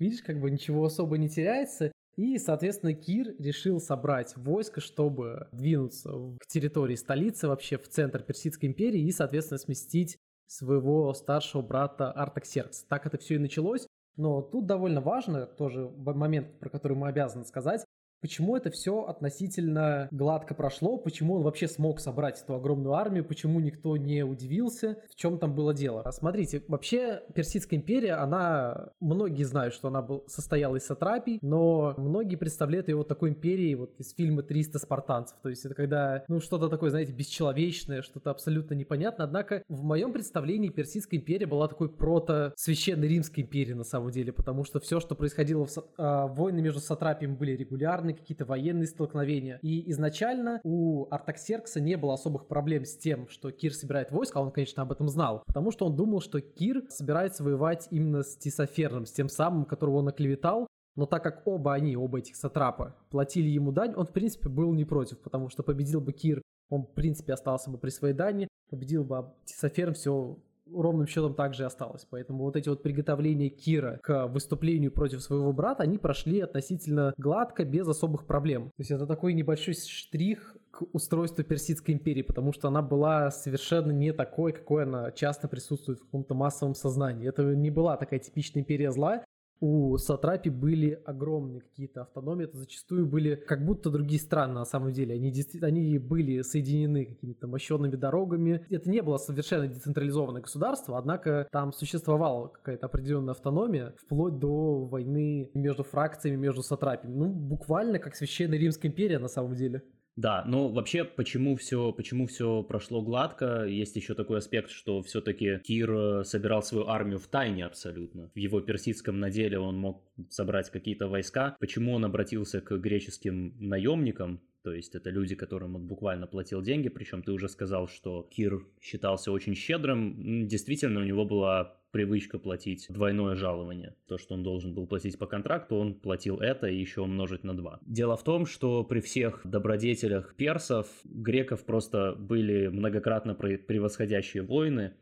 Видишь, 0.00 0.22
как 0.22 0.40
бы 0.40 0.50
ничего 0.50 0.84
особо 0.84 1.16
не 1.16 1.28
теряется, 1.28 1.92
и, 2.16 2.38
соответственно, 2.38 2.94
Кир 2.94 3.34
решил 3.38 3.78
собрать 3.78 4.34
войско, 4.36 4.80
чтобы 4.80 5.48
двинуться 5.52 6.10
к 6.40 6.46
территории 6.46 6.94
столицы, 6.94 7.46
вообще 7.46 7.76
в 7.76 7.88
центр 7.88 8.22
Персидской 8.22 8.70
империи, 8.70 9.02
и, 9.02 9.12
соответственно, 9.12 9.58
сместить 9.58 10.18
своего 10.46 11.12
старшего 11.12 11.60
брата 11.60 12.10
Артаксеркс. 12.10 12.84
Так 12.84 13.06
это 13.06 13.18
все 13.18 13.34
и 13.34 13.38
началось. 13.38 13.86
Но 14.16 14.40
тут 14.40 14.66
довольно 14.66 15.02
важно, 15.02 15.44
тоже 15.44 15.90
момент, 15.90 16.58
про 16.58 16.70
который 16.70 16.96
мы 16.96 17.08
обязаны 17.08 17.44
сказать, 17.44 17.84
почему 18.20 18.56
это 18.56 18.70
все 18.70 19.04
относительно 19.04 20.08
гладко 20.10 20.54
прошло, 20.54 20.96
почему 20.98 21.34
он 21.34 21.42
вообще 21.42 21.68
смог 21.68 22.00
собрать 22.00 22.42
эту 22.42 22.54
огромную 22.54 22.94
армию, 22.94 23.24
почему 23.24 23.60
никто 23.60 23.96
не 23.96 24.24
удивился, 24.24 24.98
в 25.10 25.14
чем 25.16 25.38
там 25.38 25.54
было 25.54 25.74
дело. 25.74 26.02
А 26.02 26.12
смотрите, 26.12 26.62
вообще 26.68 27.22
Персидская 27.34 27.78
империя, 27.78 28.14
она, 28.14 28.90
многие 29.00 29.44
знают, 29.44 29.74
что 29.74 29.88
она 29.88 30.02
был, 30.02 30.24
состояла 30.26 30.76
из 30.76 30.86
сатрапий, 30.86 31.38
но 31.42 31.94
многие 31.96 32.36
представляют 32.36 32.88
ее 32.88 32.96
вот 32.96 33.08
такой 33.08 33.30
империей 33.30 33.74
вот 33.74 33.98
из 33.98 34.14
фильма 34.14 34.42
«300 34.42 34.78
спартанцев», 34.78 35.38
то 35.42 35.48
есть 35.48 35.64
это 35.64 35.74
когда, 35.74 36.24
ну, 36.28 36.40
что-то 36.40 36.68
такое, 36.68 36.90
знаете, 36.90 37.12
бесчеловечное, 37.12 38.02
что-то 38.02 38.30
абсолютно 38.30 38.74
непонятное, 38.74 39.26
однако 39.26 39.62
в 39.68 39.82
моем 39.82 40.12
представлении 40.12 40.68
Персидская 40.68 41.20
империя 41.20 41.46
была 41.46 41.68
такой 41.68 41.88
прото-священной 41.88 43.08
Римской 43.08 43.44
империей 43.44 43.74
на 43.74 43.84
самом 43.84 44.10
деле, 44.10 44.32
потому 44.32 44.64
что 44.64 44.80
все, 44.80 45.00
что 45.00 45.14
происходило 45.14 45.66
в 45.66 45.76
э, 45.76 45.82
войны 46.28 46.60
между 46.62 46.80
сатрапиями 46.80 47.34
были 47.34 47.52
регулярны, 47.52 48.05
какие-то 48.14 48.44
военные 48.44 48.86
столкновения. 48.86 49.58
И 49.62 49.90
изначально 49.90 50.60
у 50.64 51.06
Артаксеркса 51.10 51.80
не 51.80 51.96
было 51.96 52.14
особых 52.14 52.46
проблем 52.46 52.84
с 52.84 52.96
тем, 52.96 53.28
что 53.28 53.50
Кир 53.50 53.74
собирает 53.74 54.10
войско, 54.10 54.38
а 54.38 54.42
он, 54.42 54.50
конечно, 54.50 54.82
об 54.82 54.92
этом 54.92 55.08
знал, 55.08 55.42
потому 55.46 55.70
что 55.70 55.86
он 55.86 55.96
думал, 55.96 56.20
что 56.20 56.40
Кир 56.40 56.84
собирается 56.88 57.44
воевать 57.44 57.88
именно 57.90 58.22
с 58.22 58.36
Тисоферном, 58.36 59.06
с 59.06 59.12
тем 59.12 59.28
самым, 59.28 59.64
которого 59.64 59.96
он 59.96 60.08
оклеветал, 60.08 60.66
но 60.96 61.06
так 61.06 61.22
как 61.22 61.46
оба 61.46 61.74
они, 61.74 61.96
оба 61.96 62.18
этих 62.18 62.36
сатрапа, 62.36 62.96
платили 63.10 63.48
ему 63.48 63.70
дань, 63.70 63.94
он, 63.94 64.06
в 64.06 64.12
принципе, 64.12 64.48
был 64.48 64.72
не 64.72 64.84
против, 64.84 65.18
потому 65.18 65.50
что 65.50 65.62
победил 65.62 66.00
бы 66.00 66.12
Кир, 66.12 66.42
он, 66.70 66.82
в 66.82 66.94
принципе, 66.94 67.34
остался 67.34 67.70
бы 67.70 67.78
при 67.78 67.90
своей 67.90 68.14
дани, 68.14 68.48
победил 68.70 69.04
бы 69.04 69.32
Тисоферн, 69.44 69.94
все 69.94 70.38
ровным 70.72 71.06
счетом 71.06 71.34
также 71.34 71.62
и 71.62 71.66
осталось. 71.66 72.06
Поэтому 72.10 72.44
вот 72.44 72.56
эти 72.56 72.68
вот 72.68 72.82
приготовления 72.82 73.48
Кира 73.48 74.00
к 74.02 74.26
выступлению 74.26 74.92
против 74.92 75.22
своего 75.22 75.52
брата, 75.52 75.82
они 75.82 75.98
прошли 75.98 76.40
относительно 76.40 77.14
гладко, 77.16 77.64
без 77.64 77.86
особых 77.88 78.26
проблем. 78.26 78.66
То 78.76 78.80
есть 78.80 78.90
это 78.90 79.06
такой 79.06 79.34
небольшой 79.34 79.74
штрих 79.74 80.56
к 80.70 80.82
устройству 80.92 81.42
Персидской 81.42 81.94
империи, 81.94 82.22
потому 82.22 82.52
что 82.52 82.68
она 82.68 82.82
была 82.82 83.30
совершенно 83.30 83.92
не 83.92 84.12
такой, 84.12 84.52
какой 84.52 84.84
она 84.84 85.10
часто 85.12 85.48
присутствует 85.48 86.00
в 86.00 86.04
каком-то 86.04 86.34
массовом 86.34 86.74
сознании. 86.74 87.28
Это 87.28 87.42
не 87.42 87.70
была 87.70 87.96
такая 87.96 88.20
типичная 88.20 88.62
империя 88.62 88.92
зла, 88.92 89.24
у 89.60 89.96
Сатрапи 89.96 90.50
были 90.50 91.00
огромные 91.04 91.60
какие-то 91.60 92.02
автономии, 92.02 92.44
это 92.44 92.58
зачастую 92.58 93.06
были 93.06 93.36
как 93.36 93.64
будто 93.64 93.90
другие 93.90 94.20
страны 94.20 94.54
на 94.54 94.64
самом 94.64 94.92
деле. 94.92 95.14
Они, 95.14 95.32
они 95.62 95.98
были 95.98 96.42
соединены 96.42 97.06
какими-то 97.06 97.46
мощенными 97.46 97.96
дорогами. 97.96 98.66
Это 98.68 98.90
не 98.90 99.02
было 99.02 99.16
совершенно 99.16 99.66
децентрализованное 99.66 100.42
государство, 100.42 100.98
однако 100.98 101.48
там 101.50 101.72
существовала 101.72 102.48
какая-то 102.48 102.86
определенная 102.86 103.32
автономия 103.32 103.94
вплоть 103.98 104.38
до 104.38 104.84
войны 104.84 105.50
между 105.54 105.84
фракциями, 105.84 106.36
между 106.36 106.62
Сатрапиями. 106.62 107.16
Ну, 107.16 107.28
буквально 107.28 107.98
как 107.98 108.14
Священная 108.14 108.58
Римская 108.58 108.90
империя 108.90 109.18
на 109.18 109.28
самом 109.28 109.54
деле. 109.54 109.82
Да, 110.16 110.44
но 110.46 110.68
вообще, 110.68 111.04
почему 111.04 111.56
все, 111.56 111.92
почему 111.92 112.26
все 112.26 112.62
прошло 112.62 113.02
гладко, 113.02 113.64
есть 113.64 113.96
еще 113.96 114.14
такой 114.14 114.38
аспект, 114.38 114.70
что 114.70 115.02
все-таки 115.02 115.58
Кир 115.62 115.92
э, 115.92 116.24
собирал 116.24 116.62
свою 116.62 116.88
армию 116.88 117.18
в 117.18 117.26
тайне 117.26 117.66
абсолютно. 117.66 118.30
В 118.34 118.38
его 118.38 118.60
персидском 118.60 119.20
наделе 119.20 119.58
он 119.58 119.76
мог 119.76 120.02
собрать 120.30 120.70
какие-то 120.70 121.08
войска. 121.08 121.54
Почему 121.60 121.92
он 121.92 122.06
обратился 122.06 122.62
к 122.62 122.78
греческим 122.78 123.54
наемникам, 123.60 124.40
то 124.66 124.72
есть 124.72 124.94
это 124.94 125.10
люди, 125.10 125.36
которым 125.36 125.76
он 125.76 125.86
буквально 125.86 126.26
платил 126.26 126.62
деньги, 126.62 126.88
причем 126.88 127.22
ты 127.22 127.30
уже 127.30 127.48
сказал, 127.48 127.86
что 127.86 128.22
Кир 128.22 128.66
считался 128.80 129.30
очень 129.30 129.54
щедрым. 129.54 130.48
Действительно, 130.48 131.00
у 131.00 131.04
него 131.04 131.24
была 131.24 131.78
привычка 131.96 132.38
платить 132.38 132.88
двойное 132.90 133.36
жалование. 133.36 133.94
То, 134.06 134.18
что 134.18 134.34
он 134.34 134.42
должен 134.42 134.74
был 134.74 134.86
платить 134.86 135.18
по 135.18 135.24
контракту, 135.24 135.76
он 135.76 135.94
платил 135.94 136.36
это 136.40 136.66
и 136.66 136.78
еще 136.78 137.00
умножить 137.00 137.42
на 137.42 137.56
два. 137.56 137.80
Дело 137.86 138.18
в 138.18 138.22
том, 138.22 138.44
что 138.44 138.84
при 138.84 139.00
всех 139.00 139.40
добродетелях 139.44 140.34
персов, 140.36 140.88
греков 141.04 141.64
просто 141.64 142.14
были 142.14 142.66
многократно 142.66 143.34
превосходящие 143.34 144.42
воины, 144.42 144.92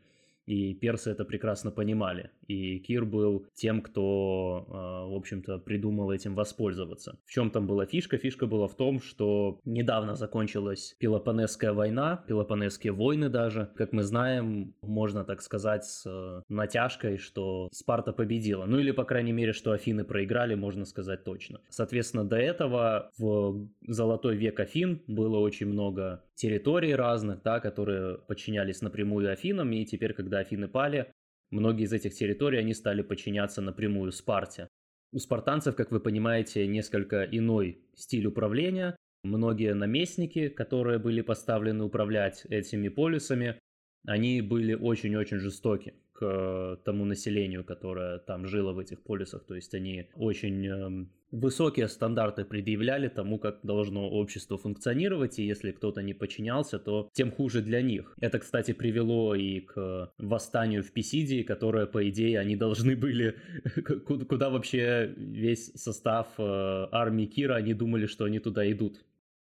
и 0.45 0.73
персы 0.73 1.11
это 1.11 1.25
прекрасно 1.25 1.69
понимали. 1.69 2.31
И 2.47 2.79
Кир 2.79 3.05
был 3.05 3.47
тем, 3.53 3.81
кто, 3.81 4.65
а, 4.69 5.07
в 5.07 5.15
общем-то, 5.15 5.59
придумал 5.59 6.11
этим 6.11 6.35
воспользоваться. 6.35 7.17
В 7.25 7.31
чем 7.31 7.51
там 7.51 7.67
была 7.67 7.85
фишка? 7.85 8.17
Фишка 8.17 8.47
была 8.47 8.67
в 8.67 8.75
том, 8.75 9.01
что 9.01 9.59
недавно 9.65 10.15
закончилась 10.15 10.95
Пелопонесская 10.99 11.73
война, 11.73 12.23
Пелопонесские 12.27 12.93
войны 12.93 13.29
даже. 13.29 13.69
Как 13.75 13.93
мы 13.93 14.03
знаем, 14.03 14.75
можно 14.81 15.23
так 15.23 15.41
сказать 15.41 15.85
с 15.85 16.03
э, 16.05 16.41
натяжкой, 16.49 17.17
что 17.17 17.69
Спарта 17.71 18.13
победила. 18.13 18.65
Ну 18.65 18.79
или, 18.79 18.91
по 18.91 19.03
крайней 19.03 19.31
мере, 19.31 19.53
что 19.53 19.71
Афины 19.71 20.03
проиграли, 20.03 20.55
можно 20.55 20.85
сказать 20.85 21.23
точно. 21.23 21.61
Соответственно, 21.69 22.25
до 22.25 22.37
этого 22.37 23.11
в 23.17 23.67
золотой 23.81 24.35
век 24.35 24.59
Афин 24.59 25.01
было 25.07 25.39
очень 25.39 25.67
много 25.67 26.23
территорий 26.35 26.93
разных, 26.95 27.41
да, 27.43 27.59
которые 27.59 28.17
подчинялись 28.17 28.81
напрямую 28.81 29.31
Афинам, 29.31 29.71
и 29.71 29.85
теперь, 29.85 30.13
когда 30.13 30.39
Афины 30.39 30.67
пали, 30.67 31.11
многие 31.51 31.83
из 31.83 31.93
этих 31.93 32.13
территорий, 32.13 32.57
они 32.57 32.73
стали 32.73 33.01
подчиняться 33.01 33.61
напрямую 33.61 34.11
Спарте. 34.11 34.67
У 35.11 35.19
спартанцев, 35.19 35.75
как 35.75 35.91
вы 35.91 35.99
понимаете, 35.99 36.67
несколько 36.67 37.23
иной 37.23 37.79
стиль 37.95 38.25
управления. 38.27 38.95
Многие 39.23 39.73
наместники, 39.73 40.49
которые 40.49 40.99
были 40.99 41.21
поставлены 41.21 41.83
управлять 41.83 42.45
этими 42.49 42.89
полюсами, 42.89 43.59
они 44.05 44.41
были 44.41 44.73
очень-очень 44.73 45.37
жестоки 45.37 45.93
к 46.13 46.79
тому 46.85 47.05
населению, 47.05 47.63
которое 47.63 48.19
там 48.19 48.45
жило 48.45 48.71
в 48.73 48.79
этих 48.79 49.01
полюсах. 49.01 49.45
То 49.45 49.55
есть 49.55 49.73
они 49.73 50.09
очень 50.15 50.65
эм, 50.67 51.11
высокие 51.35 51.87
стандарты 51.87 52.45
предъявляли 52.45 53.07
тому, 53.07 53.37
как 53.39 53.59
должно 53.63 54.09
общество 54.09 54.57
функционировать, 54.57 55.39
и 55.39 55.45
если 55.45 55.71
кто-то 55.71 56.01
не 56.01 56.13
подчинялся, 56.13 56.79
то 56.79 57.09
тем 57.13 57.31
хуже 57.31 57.61
для 57.61 57.81
них. 57.81 58.15
Это, 58.21 58.39
кстати, 58.39 58.73
привело 58.73 59.35
и 59.35 59.61
к 59.61 60.11
восстанию 60.17 60.83
в 60.83 60.91
Писидии, 60.91 61.43
которое, 61.43 61.85
по 61.85 62.07
идее, 62.09 62.39
они 62.39 62.55
должны 62.55 62.95
были... 62.95 63.35
Куда 64.29 64.49
вообще 64.49 65.13
весь 65.17 65.71
состав 65.75 66.27
э, 66.37 66.87
армии 66.91 67.25
Кира, 67.25 67.55
они 67.55 67.73
думали, 67.73 68.05
что 68.05 68.25
они 68.25 68.39
туда 68.39 68.69
идут. 68.71 69.03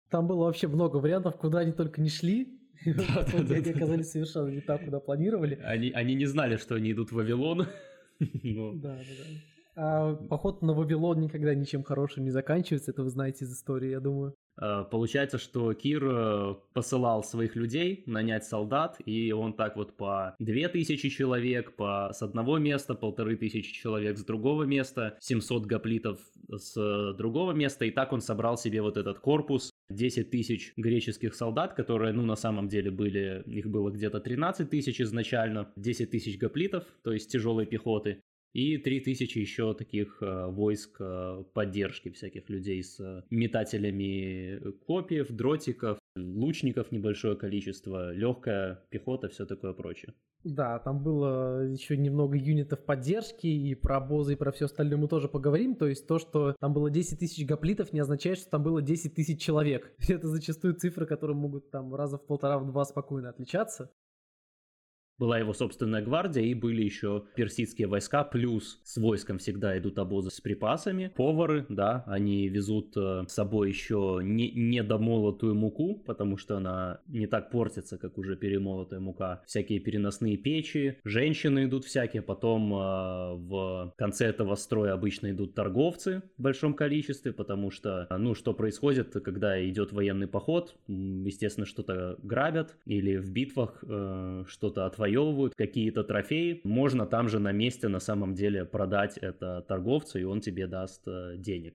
Там 0.10 0.28
было 0.28 0.46
вообще 0.46 0.68
много 0.68 0.98
вариантов, 0.98 1.38
куда 1.38 1.60
они 1.60 1.72
только 1.72 2.02
не 2.02 2.10
шли, 2.10 2.58
они 2.86 3.70
оказались 3.70 4.12
совершенно 4.12 4.50
не 4.50 4.62
так, 4.62 4.86
куда 4.86 5.00
планировали. 5.00 5.60
Они, 5.64 5.92
они 5.92 6.16
не 6.16 6.26
знали, 6.26 6.58
что 6.58 6.76
они 6.76 6.92
идут 6.92 7.12
в 7.12 7.16
Вавилон. 7.16 7.68
Да, 8.20 8.72
да, 8.74 8.98
да. 8.98 9.57
А 9.80 10.16
поход 10.16 10.64
на 10.64 10.74
Вавилон 10.74 11.22
никогда 11.22 11.54
ничем 11.54 11.84
хорошим 11.84 12.24
не 12.24 12.32
заканчивается, 12.32 12.90
это 12.90 13.04
вы 13.04 13.12
знаете 13.12 13.46
из 13.46 13.54
истории, 13.54 13.92
я 13.92 14.00
думаю. 14.00 14.34
А, 14.60 14.86
получается, 14.86 15.38
что 15.38 15.72
Кир 15.76 16.04
э, 16.04 16.56
посылал 16.74 17.24
своих 17.24 17.56
людей 17.56 18.02
нанять 18.08 18.44
солдат, 18.44 18.98
и 19.06 19.32
он 19.32 19.54
так 19.54 19.76
вот 19.76 19.96
по 19.96 20.36
две 20.40 20.68
тысячи 20.68 21.10
человек, 21.10 21.76
по 21.76 22.10
с 22.12 22.24
одного 22.24 22.58
места, 22.58 22.96
полторы 22.96 23.38
тысячи 23.38 23.72
человек 23.72 24.18
с 24.18 24.26
другого 24.26 24.64
места, 24.64 25.16
700 25.20 25.68
гоплитов 25.68 26.20
с 26.50 27.14
другого 27.14 27.52
места, 27.52 27.86
и 27.86 27.92
так 27.92 28.14
он 28.14 28.22
собрал 28.22 28.58
себе 28.58 28.82
вот 28.82 28.98
этот 28.98 29.20
корпус 29.20 29.70
10 29.90 30.32
тысяч 30.32 30.74
греческих 30.76 31.36
солдат, 31.36 31.76
которые, 31.76 32.14
ну, 32.14 32.26
на 32.26 32.36
самом 32.36 32.68
деле 32.68 32.90
были, 32.90 33.44
их 33.46 33.68
было 33.68 33.92
где-то 33.92 34.20
13 34.20 34.68
тысяч 34.68 35.00
изначально, 35.02 35.72
10 35.76 36.10
тысяч 36.10 36.40
гоплитов, 36.40 36.84
то 37.04 37.14
есть 37.14 37.32
тяжелой 37.32 37.68
пехоты, 37.68 38.22
и 38.58 38.80
3000 38.80 39.38
еще 39.38 39.76
таких 39.76 40.18
э, 40.20 40.48
войск 40.48 40.98
э, 41.00 41.44
поддержки 41.54 42.10
всяких 42.10 42.50
людей 42.50 42.84
с 42.84 43.00
э, 43.00 43.22
метателями 43.30 44.60
копьев, 44.88 45.28
дротиков, 45.30 46.00
лучников 46.16 46.92
небольшое 46.92 47.36
количество, 47.36 48.12
легкая 48.14 48.84
пехота, 48.90 49.30
все 49.30 49.46
такое 49.46 49.74
прочее. 49.74 50.16
Да, 50.44 50.80
там 50.80 51.04
было 51.04 51.68
еще 51.68 51.98
немного 51.98 52.36
юнитов 52.36 52.84
поддержки, 52.84 53.46
и 53.46 53.76
про 53.76 53.98
обозы, 53.98 54.34
и 54.34 54.36
про 54.36 54.52
все 54.52 54.66
остальное 54.66 54.98
мы 54.98 55.08
тоже 55.08 55.28
поговорим. 55.28 55.76
То 55.76 55.88
есть 55.88 56.08
то, 56.08 56.18
что 56.18 56.56
там 56.60 56.74
было 56.74 56.90
10 56.90 57.20
тысяч 57.20 57.46
гоплитов, 57.46 57.94
не 57.94 58.00
означает, 58.00 58.40
что 58.40 58.50
там 58.50 58.64
было 58.64 58.82
10 58.82 59.14
тысяч 59.14 59.40
человек. 59.40 59.94
Это 60.10 60.28
зачастую 60.28 60.74
цифры, 60.74 61.06
которые 61.06 61.38
могут 61.38 61.70
там 61.70 61.94
раза 61.94 62.18
в 62.18 62.26
полтора-в 62.26 62.66
два 62.66 62.86
спокойно 62.86 63.30
отличаться 63.30 63.92
была 65.18 65.40
его 65.40 65.54
собственная 65.54 66.02
гвардия 66.02 66.44
и 66.44 66.54
были 66.54 66.84
еще 66.84 67.24
персидские 67.36 67.88
войска, 67.88 68.24
плюс 68.24 68.80
с 68.84 68.98
войском 68.98 69.40
всегда 69.40 69.78
идут 69.78 69.98
обозы 70.00 70.30
с 70.30 70.40
припасами. 70.40 71.12
Повары, 71.16 71.66
да, 71.70 72.04
они 72.08 72.48
везут 72.48 72.96
э, 72.96 73.24
с 73.28 73.34
собой 73.34 73.70
еще 73.70 74.20
не, 74.22 74.52
недомолотую 74.52 75.56
муку, 75.56 75.96
потому 76.06 76.38
что 76.38 76.58
она 76.58 77.02
не 77.08 77.28
так 77.28 77.50
портится, 77.50 77.98
как 77.98 78.18
уже 78.18 78.36
перемолотая 78.36 79.00
мука. 79.00 79.42
Всякие 79.46 79.80
переносные 79.80 80.38
печи, 80.38 81.00
женщины 81.04 81.66
идут 81.66 81.86
всякие, 81.86 82.22
потом 82.22 82.74
э, 82.74 82.78
в 82.78 83.94
конце 83.98 84.28
этого 84.28 84.56
строя 84.56 84.94
обычно 84.94 85.32
идут 85.32 85.56
торговцы 85.56 86.22
в 86.38 86.42
большом 86.42 86.74
количестве, 86.74 87.34
потому 87.34 87.72
что, 87.72 88.08
ну, 88.18 88.36
что 88.36 88.54
происходит, 88.54 89.14
когда 89.24 89.64
идет 89.68 89.92
военный 89.92 90.28
поход, 90.28 90.76
естественно, 90.88 91.66
что-то 91.66 92.18
грабят 92.22 92.78
или 92.86 93.18
в 93.18 93.32
битвах 93.32 93.84
э, 93.84 94.44
что-то 94.48 94.86
отвоевывают 94.86 95.07
отвоевывают 95.08 95.56
какие-то 95.56 96.04
трофеи, 96.04 96.62
можно 96.64 97.06
там 97.06 97.30
же 97.30 97.40
на 97.40 97.52
месте 97.52 97.88
на 97.88 98.00
самом 98.00 98.34
деле 98.34 98.66
продать 98.66 99.18
это 99.18 99.62
торговцу, 99.68 100.20
и 100.20 100.24
он 100.24 100.42
тебе 100.42 100.68
даст 100.68 101.08
э, 101.08 101.36
денег. 101.38 101.74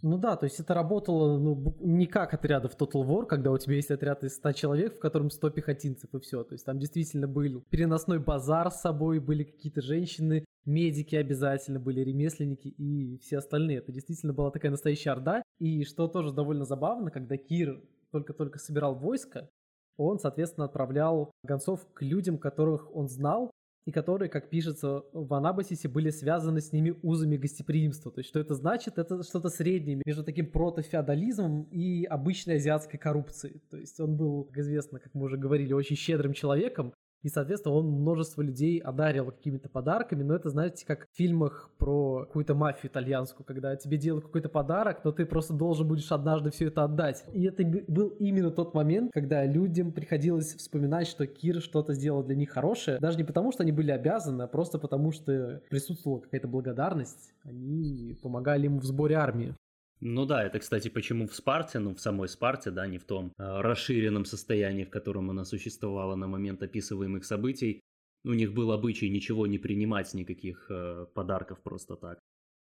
Ну 0.00 0.16
да, 0.16 0.36
то 0.36 0.44
есть 0.44 0.60
это 0.60 0.74
работало 0.74 1.38
ну, 1.38 1.76
не 1.80 2.06
как 2.06 2.32
отряды 2.32 2.68
в 2.68 2.76
Total 2.76 3.04
War, 3.04 3.26
когда 3.26 3.50
у 3.50 3.58
тебя 3.58 3.74
есть 3.74 3.90
отряд 3.90 4.22
из 4.22 4.36
100 4.36 4.52
человек, 4.52 4.96
в 4.96 5.00
котором 5.00 5.28
100 5.28 5.50
пехотинцев 5.50 6.14
и 6.14 6.20
все. 6.20 6.44
То 6.44 6.54
есть 6.54 6.64
там 6.64 6.78
действительно 6.78 7.26
был 7.26 7.64
переносной 7.68 8.20
базар 8.20 8.70
с 8.70 8.80
собой, 8.80 9.18
были 9.18 9.42
какие-то 9.42 9.82
женщины, 9.82 10.44
медики 10.64 11.16
обязательно, 11.16 11.80
были 11.80 12.00
ремесленники 12.02 12.68
и 12.68 13.18
все 13.18 13.38
остальные. 13.38 13.78
Это 13.78 13.90
действительно 13.90 14.32
была 14.32 14.52
такая 14.52 14.70
настоящая 14.70 15.10
орда. 15.10 15.42
И 15.58 15.82
что 15.82 16.06
тоже 16.06 16.32
довольно 16.32 16.64
забавно, 16.64 17.10
когда 17.10 17.36
Кир 17.36 17.82
только-только 18.12 18.60
собирал 18.60 18.94
войско, 18.94 19.50
он, 19.98 20.18
соответственно, 20.18 20.64
отправлял 20.64 21.32
гонцов 21.42 21.86
к 21.92 22.02
людям, 22.02 22.38
которых 22.38 22.94
он 22.94 23.08
знал, 23.08 23.50
и 23.86 23.90
которые, 23.90 24.28
как 24.28 24.50
пишется 24.50 25.02
в 25.12 25.32
Анабасисе, 25.32 25.88
были 25.88 26.10
связаны 26.10 26.60
с 26.60 26.72
ними 26.72 26.94
узами 27.02 27.38
гостеприимства. 27.38 28.12
То 28.12 28.20
есть, 28.20 28.28
что 28.28 28.38
это 28.38 28.54
значит? 28.54 28.98
Это 28.98 29.22
что-то 29.22 29.48
среднее 29.48 30.00
между 30.04 30.22
таким 30.24 30.50
протофеодализмом 30.50 31.62
и 31.70 32.04
обычной 32.04 32.56
азиатской 32.56 32.98
коррупцией. 32.98 33.62
То 33.70 33.78
есть, 33.78 33.98
он 33.98 34.16
был, 34.16 34.44
как 34.44 34.58
известно, 34.58 34.98
как 34.98 35.14
мы 35.14 35.24
уже 35.24 35.38
говорили, 35.38 35.72
очень 35.72 35.96
щедрым 35.96 36.34
человеком, 36.34 36.92
и, 37.22 37.28
соответственно, 37.28 37.74
он 37.74 37.86
множество 37.86 38.42
людей 38.42 38.78
одарил 38.78 39.26
какими-то 39.26 39.68
подарками, 39.68 40.22
но 40.22 40.34
это, 40.34 40.50
знаете, 40.50 40.86
как 40.86 41.06
в 41.10 41.16
фильмах 41.16 41.70
про 41.78 42.24
какую-то 42.26 42.54
мафию 42.54 42.90
итальянскую, 42.90 43.44
когда 43.44 43.74
тебе 43.76 43.96
делают 43.96 44.26
какой-то 44.26 44.48
подарок, 44.48 45.04
но 45.04 45.12
ты 45.12 45.26
просто 45.26 45.52
должен 45.54 45.88
будешь 45.88 46.10
однажды 46.12 46.50
все 46.50 46.68
это 46.68 46.84
отдать. 46.84 47.24
И 47.32 47.44
это 47.44 47.64
был 47.88 48.08
именно 48.20 48.50
тот 48.50 48.74
момент, 48.74 49.10
когда 49.12 49.44
людям 49.44 49.92
приходилось 49.92 50.54
вспоминать, 50.54 51.08
что 51.08 51.26
Кир 51.26 51.60
что-то 51.60 51.94
сделал 51.94 52.22
для 52.22 52.36
них 52.36 52.50
хорошее, 52.50 52.98
даже 52.98 53.18
не 53.18 53.24
потому, 53.24 53.52
что 53.52 53.62
они 53.62 53.72
были 53.72 53.90
обязаны, 53.90 54.42
а 54.42 54.46
просто 54.46 54.78
потому, 54.78 55.12
что 55.12 55.60
присутствовала 55.70 56.20
какая-то 56.20 56.48
благодарность, 56.48 57.32
они 57.44 58.16
помогали 58.22 58.64
ему 58.64 58.78
в 58.78 58.84
сборе 58.84 59.16
армии. 59.16 59.54
Ну 60.00 60.26
да, 60.26 60.44
это, 60.44 60.60
кстати, 60.60 60.88
почему 60.88 61.26
в 61.26 61.34
Спарте, 61.34 61.80
ну 61.80 61.94
в 61.94 62.00
самой 62.00 62.28
Спарте, 62.28 62.70
да, 62.70 62.86
не 62.86 62.98
в 62.98 63.04
том 63.04 63.32
э, 63.36 63.60
расширенном 63.60 64.24
состоянии, 64.24 64.84
в 64.84 64.90
котором 64.90 65.30
она 65.30 65.44
существовала 65.44 66.14
на 66.14 66.28
момент 66.28 66.62
описываемых 66.62 67.24
событий, 67.24 67.80
у 68.24 68.32
них 68.32 68.52
был 68.52 68.70
обычай 68.72 69.08
ничего 69.08 69.46
не 69.46 69.58
принимать, 69.58 70.14
никаких 70.14 70.66
э, 70.70 71.06
подарков 71.14 71.62
просто 71.62 71.96
так. 71.96 72.20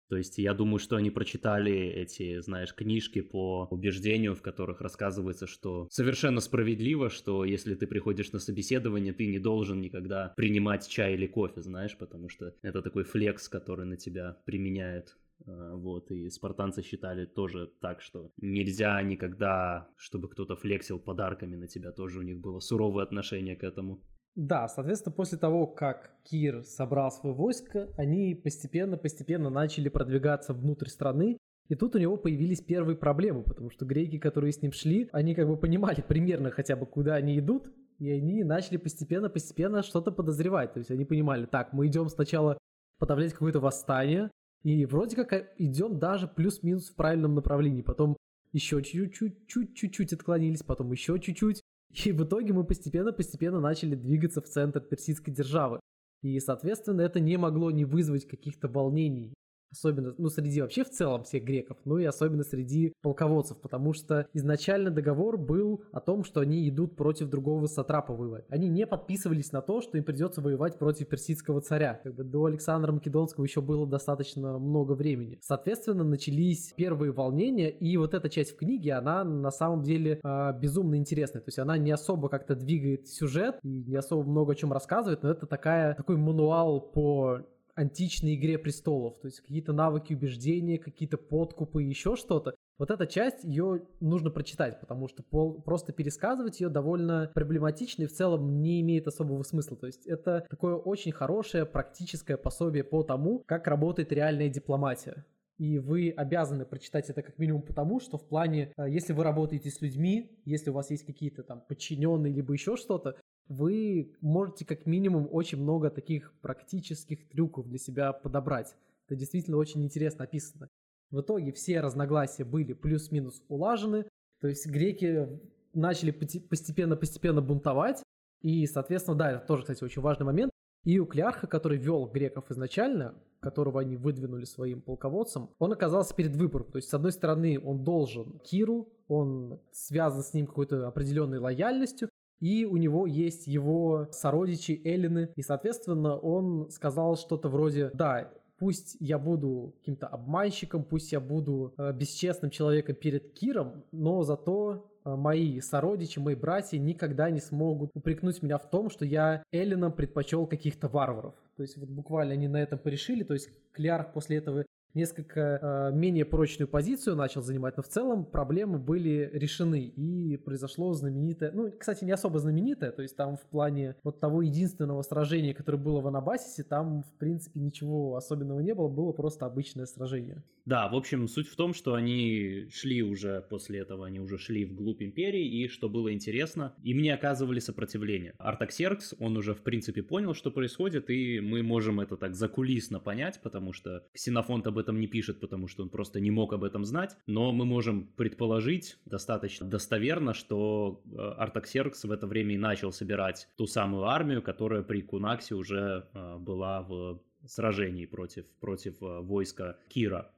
То 0.08 0.16
есть 0.16 0.38
я 0.38 0.54
думаю, 0.54 0.78
что 0.78 0.96
они 0.96 1.10
прочитали 1.10 1.72
эти, 1.72 2.40
знаешь, 2.40 2.74
книжки 2.74 3.20
по 3.20 3.68
убеждению, 3.70 4.34
в 4.34 4.40
которых 4.40 4.80
рассказывается, 4.80 5.46
что 5.46 5.86
совершенно 5.90 6.40
справедливо, 6.40 7.10
что 7.10 7.44
если 7.44 7.74
ты 7.74 7.86
приходишь 7.86 8.32
на 8.32 8.38
собеседование, 8.38 9.12
ты 9.12 9.26
не 9.26 9.38
должен 9.38 9.82
никогда 9.82 10.32
принимать 10.34 10.88
чай 10.88 11.12
или 11.12 11.26
кофе, 11.26 11.60
знаешь, 11.60 11.96
потому 11.98 12.30
что 12.30 12.54
это 12.62 12.80
такой 12.80 13.04
флекс, 13.04 13.50
который 13.50 13.84
на 13.84 13.98
тебя 13.98 14.38
применяет 14.46 15.08
а, 15.08 15.27
вот, 15.46 16.11
и 16.11 16.29
спартанцы 16.31 16.83
считали 16.83 17.27
тоже 17.27 17.70
так, 17.81 18.01
что 18.01 18.31
нельзя 18.37 19.01
никогда, 19.03 19.88
чтобы 19.96 20.29
кто-то 20.29 20.57
флексил 20.57 20.98
подарками 20.98 21.57
на 21.57 21.68
тебя, 21.68 21.92
тоже 21.92 22.20
у 22.20 22.22
них 22.22 22.40
было 22.40 22.61
суровое 22.61 23.05
отношение 23.05 23.57
к 23.57 23.64
этому. 23.64 24.01
Да, 24.35 24.68
соответственно, 24.68 25.14
после 25.16 25.37
того, 25.37 25.66
как 25.66 26.12
Кир 26.24 26.62
собрал 26.62 27.11
свое 27.11 27.35
войско, 27.35 27.88
они 27.96 28.35
постепенно-постепенно 28.35 29.51
начали 29.51 29.88
продвигаться 29.88 30.55
внутрь 30.55 30.88
страны, 30.88 31.38
и 31.68 31.74
тут 31.74 31.96
у 31.96 31.98
него 31.98 32.16
появились 32.16 32.61
первые 32.61 32.96
проблемы, 32.96 33.42
потому 33.42 33.70
что 33.70 33.85
греки, 33.85 34.18
которые 34.18 34.53
с 34.53 34.62
ним 34.62 34.72
шли, 34.72 35.09
они 35.12 35.35
как 35.35 35.48
бы 35.48 35.57
понимали 35.57 36.03
примерно 36.07 36.51
хотя 36.51 36.77
бы, 36.77 36.87
куда 36.87 37.16
они 37.16 37.38
идут, 37.38 37.68
и 37.98 38.11
они 38.11 38.44
начали 38.44 38.77
постепенно-постепенно 38.77 39.83
что-то 39.83 40.12
подозревать. 40.12 40.72
То 40.72 40.79
есть 40.79 40.90
они 40.90 41.05
понимали, 41.05 41.46
так, 41.46 41.72
мы 41.72 41.88
идем 41.88 42.09
сначала 42.09 42.57
подавлять 42.98 43.33
какое-то 43.33 43.61
восстание, 43.61 44.31
и 44.62 44.85
вроде 44.87 45.16
как 45.16 45.33
э, 45.33 45.49
идем 45.59 45.99
даже 45.99 46.29
плюс-минус 46.29 46.90
в 46.90 46.94
правильном 46.94 47.35
направлении. 47.35 47.83
Потом 47.83 48.16
еще 48.53 48.83
чуть-чуть, 48.83 49.47
чуть-чуть 49.47 50.12
отклонились, 50.12 50.62
потом 50.62 50.90
еще 50.92 51.18
чуть-чуть. 51.18 51.62
И 52.05 52.12
в 52.12 52.25
итоге 52.25 52.53
мы 52.53 52.64
постепенно-постепенно 52.64 53.61
начали 53.61 53.94
двигаться 53.94 54.40
в 54.40 54.47
центр 54.47 54.81
персидской 54.81 55.33
державы. 55.33 55.81
И, 56.23 56.38
соответственно, 56.40 57.03
это 57.03 57.21
не 57.21 57.37
могло 57.37 57.71
не 57.71 57.85
вызвать 57.85 58.27
каких-то 58.27 58.68
волнений 58.68 59.35
Особенно, 59.70 60.14
ну, 60.18 60.28
среди 60.28 60.61
вообще 60.61 60.85
в 60.85 60.90
целом 60.90 61.24
всех 61.24 61.44
греков, 61.44 61.76
ну 61.85 61.98
и 61.98 62.04
особенно 62.04 62.42
среди 62.42 62.94
полководцев, 63.02 63.61
потому 63.61 63.92
что 63.92 64.26
изначально 64.33 64.90
договор 64.90 65.37
был 65.37 65.85
о 65.92 66.00
том, 66.00 66.24
что 66.24 66.40
они 66.40 66.68
идут 66.68 66.96
против 66.96 67.28
другого 67.28 67.66
сатрапа 67.66 68.14
воевать. 68.14 68.44
Они 68.48 68.68
не 68.68 68.87
подписывались 68.87 69.52
на 69.52 69.61
то, 69.61 69.81
что 69.81 69.98
им 69.98 70.04
придется 70.04 70.40
воевать 70.40 70.78
против 70.78 71.09
персидского 71.09 71.61
царя. 71.61 72.00
Как 72.02 72.14
бы 72.14 72.24
до 72.24 72.46
Александра 72.46 72.92
Македонского 72.92 73.44
еще 73.44 73.61
было 73.61 73.87
достаточно 73.87 74.59
много 74.59 74.92
времени. 74.92 75.38
Соответственно, 75.42 76.04
начались 76.04 76.72
первые 76.76 77.12
волнения, 77.12 77.70
и 77.70 77.96
вот 77.96 78.14
эта 78.14 78.28
часть 78.28 78.52
в 78.52 78.57
книге, 78.57 78.94
она 78.94 79.24
на 79.24 79.50
самом 79.50 79.83
деле 79.83 80.20
э, 80.22 80.52
безумно 80.59 80.96
интересная. 80.96 81.42
То 81.42 81.48
есть 81.48 81.59
она 81.59 81.76
не 81.76 81.90
особо 81.90 82.28
как-то 82.28 82.54
двигает 82.54 83.09
сюжет 83.09 83.59
и 83.62 83.68
не 83.68 83.96
особо 83.96 84.28
много 84.28 84.52
о 84.52 84.57
чем 84.57 84.72
рассказывает, 84.72 85.22
но 85.22 85.31
это 85.31 85.46
такая, 85.46 85.94
такой 85.94 86.16
мануал 86.16 86.81
по 86.81 87.40
античной 87.78 88.34
игре 88.34 88.58
престолов, 88.58 89.18
то 89.20 89.28
есть 89.28 89.40
какие-то 89.40 89.72
навыки 89.72 90.12
убеждения, 90.12 90.78
какие-то 90.78 91.16
подкупы, 91.16 91.82
еще 91.84 92.16
что-то. 92.16 92.54
Вот 92.76 92.90
эта 92.90 93.06
часть, 93.06 93.44
ее 93.44 93.82
нужно 94.00 94.30
прочитать, 94.30 94.80
потому 94.80 95.08
что 95.08 95.22
пол, 95.22 95.62
просто 95.62 95.92
пересказывать 95.92 96.60
ее 96.60 96.68
довольно 96.68 97.30
проблематично 97.34 98.02
и 98.02 98.06
в 98.06 98.12
целом 98.12 98.60
не 98.60 98.80
имеет 98.80 99.06
особого 99.06 99.42
смысла. 99.44 99.76
То 99.76 99.86
есть 99.86 100.06
это 100.06 100.44
такое 100.50 100.74
очень 100.74 101.12
хорошее 101.12 101.66
практическое 101.66 102.36
пособие 102.36 102.84
по 102.84 103.02
тому, 103.02 103.42
как 103.46 103.66
работает 103.68 104.12
реальная 104.12 104.48
дипломатия. 104.48 105.24
И 105.58 105.78
вы 105.78 106.10
обязаны 106.16 106.64
прочитать 106.64 107.10
это 107.10 107.22
как 107.22 107.36
минимум 107.38 107.62
потому, 107.62 107.98
что 107.98 108.16
в 108.16 108.28
плане, 108.28 108.72
э, 108.76 108.88
если 108.88 109.12
вы 109.12 109.24
работаете 109.24 109.70
с 109.70 109.80
людьми, 109.80 110.40
если 110.44 110.70
у 110.70 110.72
вас 110.72 110.90
есть 110.90 111.04
какие-то 111.04 111.42
там 111.42 111.62
подчиненные, 111.68 112.32
либо 112.32 112.52
еще 112.52 112.76
что-то, 112.76 113.16
вы 113.48 114.14
можете 114.20 114.64
как 114.64 114.87
минимум 114.87 115.28
очень 115.30 115.58
много 115.58 115.90
таких 115.90 116.32
практических 116.40 117.28
трюков 117.28 117.68
для 117.68 117.78
себя 117.78 118.12
подобрать. 118.12 118.74
Это 119.06 119.16
действительно 119.16 119.56
очень 119.56 119.82
интересно 119.84 120.24
описано. 120.24 120.68
В 121.11 121.20
итоге 121.20 121.52
все 121.52 121.80
разногласия 121.80 122.44
были 122.44 122.74
плюс-минус 122.74 123.42
улажены, 123.48 124.06
то 124.40 124.48
есть 124.48 124.66
греки 124.66 125.28
начали 125.72 126.11
постепенно-постепенно 126.11 127.40
бунтовать, 127.40 128.02
и, 128.42 128.66
соответственно, 128.66 129.16
да, 129.16 129.32
это 129.32 129.46
тоже, 129.46 129.62
кстати, 129.62 129.82
очень 129.82 130.02
важный 130.02 130.26
момент. 130.26 130.52
И 130.84 130.98
у 130.98 131.06
Клеарха, 131.06 131.46
который 131.46 131.78
вел 131.78 132.06
греков 132.06 132.50
изначально, 132.50 133.14
которого 133.40 133.80
они 133.80 133.96
выдвинули 133.96 134.44
своим 134.44 134.80
полководцем, 134.80 135.50
он 135.58 135.72
оказался 135.72 136.14
перед 136.14 136.37
выбором. 136.37 136.70
То 136.70 136.76
есть, 136.76 136.88
с 136.88 136.94
одной 136.94 137.12
стороны, 137.12 137.61
он 137.61 137.84
должен 137.84 138.38
Киру, 138.40 138.88
он 139.08 139.61
связан 139.72 140.22
с 140.22 140.34
ним 140.34 140.46
какой-то 140.46 140.87
определенной 140.87 141.38
лояльностью, 141.38 142.08
и 142.40 142.64
у 142.64 142.77
него 142.77 143.07
есть 143.07 143.46
его 143.46 144.09
сородичи 144.11 144.81
Эллины, 144.85 145.31
и, 145.37 145.42
соответственно, 145.42 146.16
он 146.16 146.70
сказал 146.70 147.16
что-то 147.16 147.48
вроде 147.48 147.90
«Да, 147.94 148.33
пусть 148.59 148.96
я 149.01 149.18
буду 149.18 149.74
каким-то 149.79 150.07
обманщиком, 150.07 150.85
пусть 150.85 151.12
я 151.12 151.20
буду 151.20 151.74
э, 151.79 151.92
бесчестным 151.92 152.51
человеком 152.51 152.96
перед 152.96 153.33
Киром, 153.33 153.85
но 153.92 154.22
зато 154.22 154.90
э, 155.05 155.14
мои 155.14 155.61
сородичи, 155.61 156.18
мои 156.18 156.35
братья 156.35 156.79
никогда 156.79 157.31
не 157.31 157.40
смогут 157.40 157.90
упрекнуть 157.94 158.42
меня 158.42 158.59
в 158.59 158.68
том, 158.68 158.90
что 158.90 159.05
я 159.05 159.42
Эллином 159.53 159.92
предпочел 159.92 160.46
каких-то 160.46 160.88
варваров. 160.88 161.35
То 161.57 161.62
есть 161.62 161.77
вот 161.77 161.88
буквально 161.88 162.35
они 162.35 162.48
на 162.48 162.61
этом 162.61 162.79
порешили, 162.79 163.22
то 163.22 163.35
есть 163.35 163.51
Клярх 163.72 164.12
после 164.12 164.38
этого 164.38 164.64
несколько 164.94 165.90
э, 165.90 165.96
менее 165.96 166.24
прочную 166.24 166.68
позицию 166.68 167.16
начал 167.16 167.42
занимать, 167.42 167.77
но 167.77 167.83
в 167.83 167.88
целом 167.88 168.24
проблемы 168.24 168.79
были 168.79 169.31
решены 169.33 169.83
и 169.83 170.37
произошло 170.37 170.92
знаменитое, 170.92 171.53
ну, 171.53 171.70
кстати, 171.70 172.05
не 172.05 172.12
особо 172.12 172.38
знаменитое, 172.38 172.90
то 172.90 173.03
есть 173.03 173.16
там 173.16 173.37
в 173.37 173.42
плане 173.42 173.96
вот 174.03 174.20
того 174.20 174.42
единственного 174.42 175.03
сражения, 175.03 175.55
которое 175.55 175.79
было 175.79 176.01
в 176.01 176.07
Анабасисе, 176.07 176.64
там, 176.64 177.03
в 177.03 177.12
принципе, 177.18 177.61
ничего 177.61 178.16
особенного 178.16 178.61
не 178.61 178.74
было, 178.74 178.88
было 178.88 179.12
просто 179.12 179.46
обычное 179.46 179.87
сражение. 179.87 180.42
Да, 180.68 180.87
в 180.87 180.94
общем, 180.94 181.28
суть 181.28 181.48
в 181.48 181.57
том, 181.57 181.72
что 181.72 181.94
они 181.94 182.68
шли 182.70 183.02
уже 183.02 183.40
после 183.40 183.78
этого, 183.78 184.04
они 184.04 184.20
уже 184.20 184.37
шли 184.37 184.66
вглубь 184.66 185.02
империи, 185.02 185.46
и 185.46 185.66
что 185.66 185.88
было 185.88 186.12
интересно, 186.12 186.74
им 186.83 187.00
не 187.00 187.09
оказывали 187.09 187.59
сопротивления. 187.59 188.35
Артаксеркс, 188.38 189.14
он 189.18 189.38
уже, 189.38 189.54
в 189.54 189.62
принципе, 189.62 190.02
понял, 190.02 190.35
что 190.35 190.50
происходит, 190.50 191.09
и 191.09 191.40
мы 191.40 191.62
можем 191.62 192.00
это 192.00 192.18
так 192.18 192.35
закулисно 192.35 193.00
понять, 193.00 193.40
потому 193.42 193.72
что 193.72 194.07
Ксенофонт 194.12 194.66
об 194.66 194.76
этом 194.76 195.00
не 195.00 195.07
пишет, 195.07 195.40
потому 195.40 195.68
что 195.68 195.85
он 195.85 195.88
просто 195.88 196.20
не 196.20 196.31
мог 196.31 196.52
об 196.52 196.64
этом 196.64 196.85
знать, 196.85 197.16
но 197.26 197.50
мы 197.50 197.64
можем 197.64 198.07
предположить 198.07 198.98
достаточно 199.07 199.66
достоверно, 199.66 200.35
что 200.35 201.00
э, 201.07 201.16
Артаксеркс 201.16 202.04
в 202.04 202.12
это 202.12 202.26
время 202.26 202.57
и 202.57 202.59
начал 202.59 202.92
собирать 202.92 203.48
ту 203.57 203.66
самую 203.66 204.04
армию, 204.04 204.42
которая 204.42 204.83
при 204.83 205.00
Кунаксе 205.00 205.54
уже 205.54 206.11
э, 206.12 206.37
была 206.37 206.83
в 206.83 207.22
сражении 207.46 208.07
против, 208.07 208.46
против 208.61 209.02
э, 209.02 209.20
войска 209.22 209.78
Кира. 209.88 210.31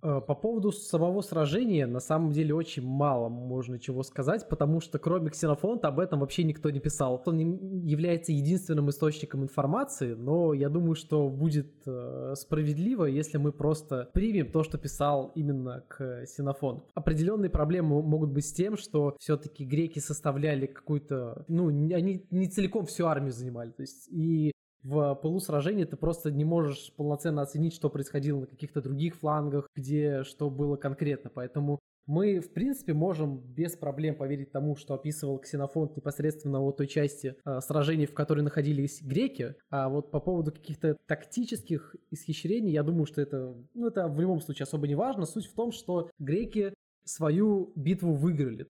Э, 0.00 0.20
по 0.20 0.34
поводу 0.34 0.70
самого 0.70 1.22
сражения, 1.22 1.86
на 1.86 2.00
самом 2.00 2.30
деле 2.30 2.54
очень 2.54 2.86
мало 2.86 3.28
можно 3.28 3.78
чего 3.78 4.02
сказать, 4.02 4.48
потому 4.48 4.80
что 4.80 4.98
кроме 4.98 5.30
Ксенофонта 5.30 5.88
об 5.88 5.98
этом 5.98 6.20
вообще 6.20 6.44
никто 6.44 6.70
не 6.70 6.78
писал. 6.78 7.22
Он 7.26 7.38
является 7.84 8.32
единственным 8.32 8.90
источником 8.90 9.42
информации, 9.42 10.14
но 10.14 10.54
я 10.54 10.68
думаю, 10.68 10.94
что 10.94 11.28
будет 11.28 11.72
э, 11.86 12.34
справедливо, 12.36 13.06
если 13.06 13.38
мы 13.38 13.52
просто 13.52 14.08
примем 14.12 14.52
то, 14.52 14.62
что 14.62 14.78
писал 14.78 15.32
именно 15.34 15.84
к 15.88 16.24
Ксенофонту. 16.24 16.86
Определенные 16.94 17.50
проблемы 17.50 18.02
могут 18.02 18.30
быть 18.30 18.46
с 18.46 18.52
тем, 18.52 18.76
что 18.76 19.16
все-таки 19.18 19.64
греки 19.64 19.98
составляли 19.98 20.66
какую-то, 20.66 21.44
ну, 21.48 21.68
они 21.68 22.24
не 22.30 22.48
целиком 22.48 22.86
всю 22.86 23.06
армию 23.06 23.32
занимали, 23.32 23.70
то 23.70 23.82
есть 23.82 24.08
и 24.08 24.52
в 24.82 25.14
полусражении 25.16 25.84
ты 25.84 25.96
просто 25.96 26.30
не 26.30 26.44
можешь 26.44 26.92
полноценно 26.96 27.42
оценить, 27.42 27.74
что 27.74 27.90
происходило 27.90 28.40
на 28.40 28.46
каких-то 28.46 28.80
других 28.80 29.16
флангах, 29.16 29.68
где 29.74 30.22
что 30.24 30.50
было 30.50 30.76
конкретно. 30.76 31.30
Поэтому 31.34 31.78
мы, 32.08 32.40
в 32.40 32.54
принципе, 32.54 32.94
можем 32.94 33.38
без 33.38 33.76
проблем 33.76 34.16
поверить 34.16 34.50
тому, 34.50 34.76
что 34.76 34.94
описывал 34.94 35.38
Ксенофонт 35.38 35.94
непосредственно 35.94 36.58
о 36.58 36.72
той 36.72 36.86
части 36.86 37.36
э, 37.44 37.60
сражений, 37.60 38.06
в 38.06 38.14
которой 38.14 38.40
находились 38.40 39.02
греки. 39.02 39.56
А 39.68 39.90
вот 39.90 40.10
по 40.10 40.18
поводу 40.18 40.50
каких-то 40.50 40.96
тактических 41.06 41.94
исхищрений, 42.10 42.72
я 42.72 42.82
думаю, 42.82 43.04
что 43.04 43.20
это, 43.20 43.54
ну, 43.74 43.88
это 43.88 44.08
в 44.08 44.18
любом 44.20 44.40
случае 44.40 44.64
особо 44.64 44.88
не 44.88 44.94
важно. 44.94 45.26
Суть 45.26 45.46
в 45.46 45.54
том, 45.54 45.70
что 45.70 46.10
греки 46.18 46.72
свою 47.04 47.72
битву 47.76 48.14
выиграли 48.14 48.68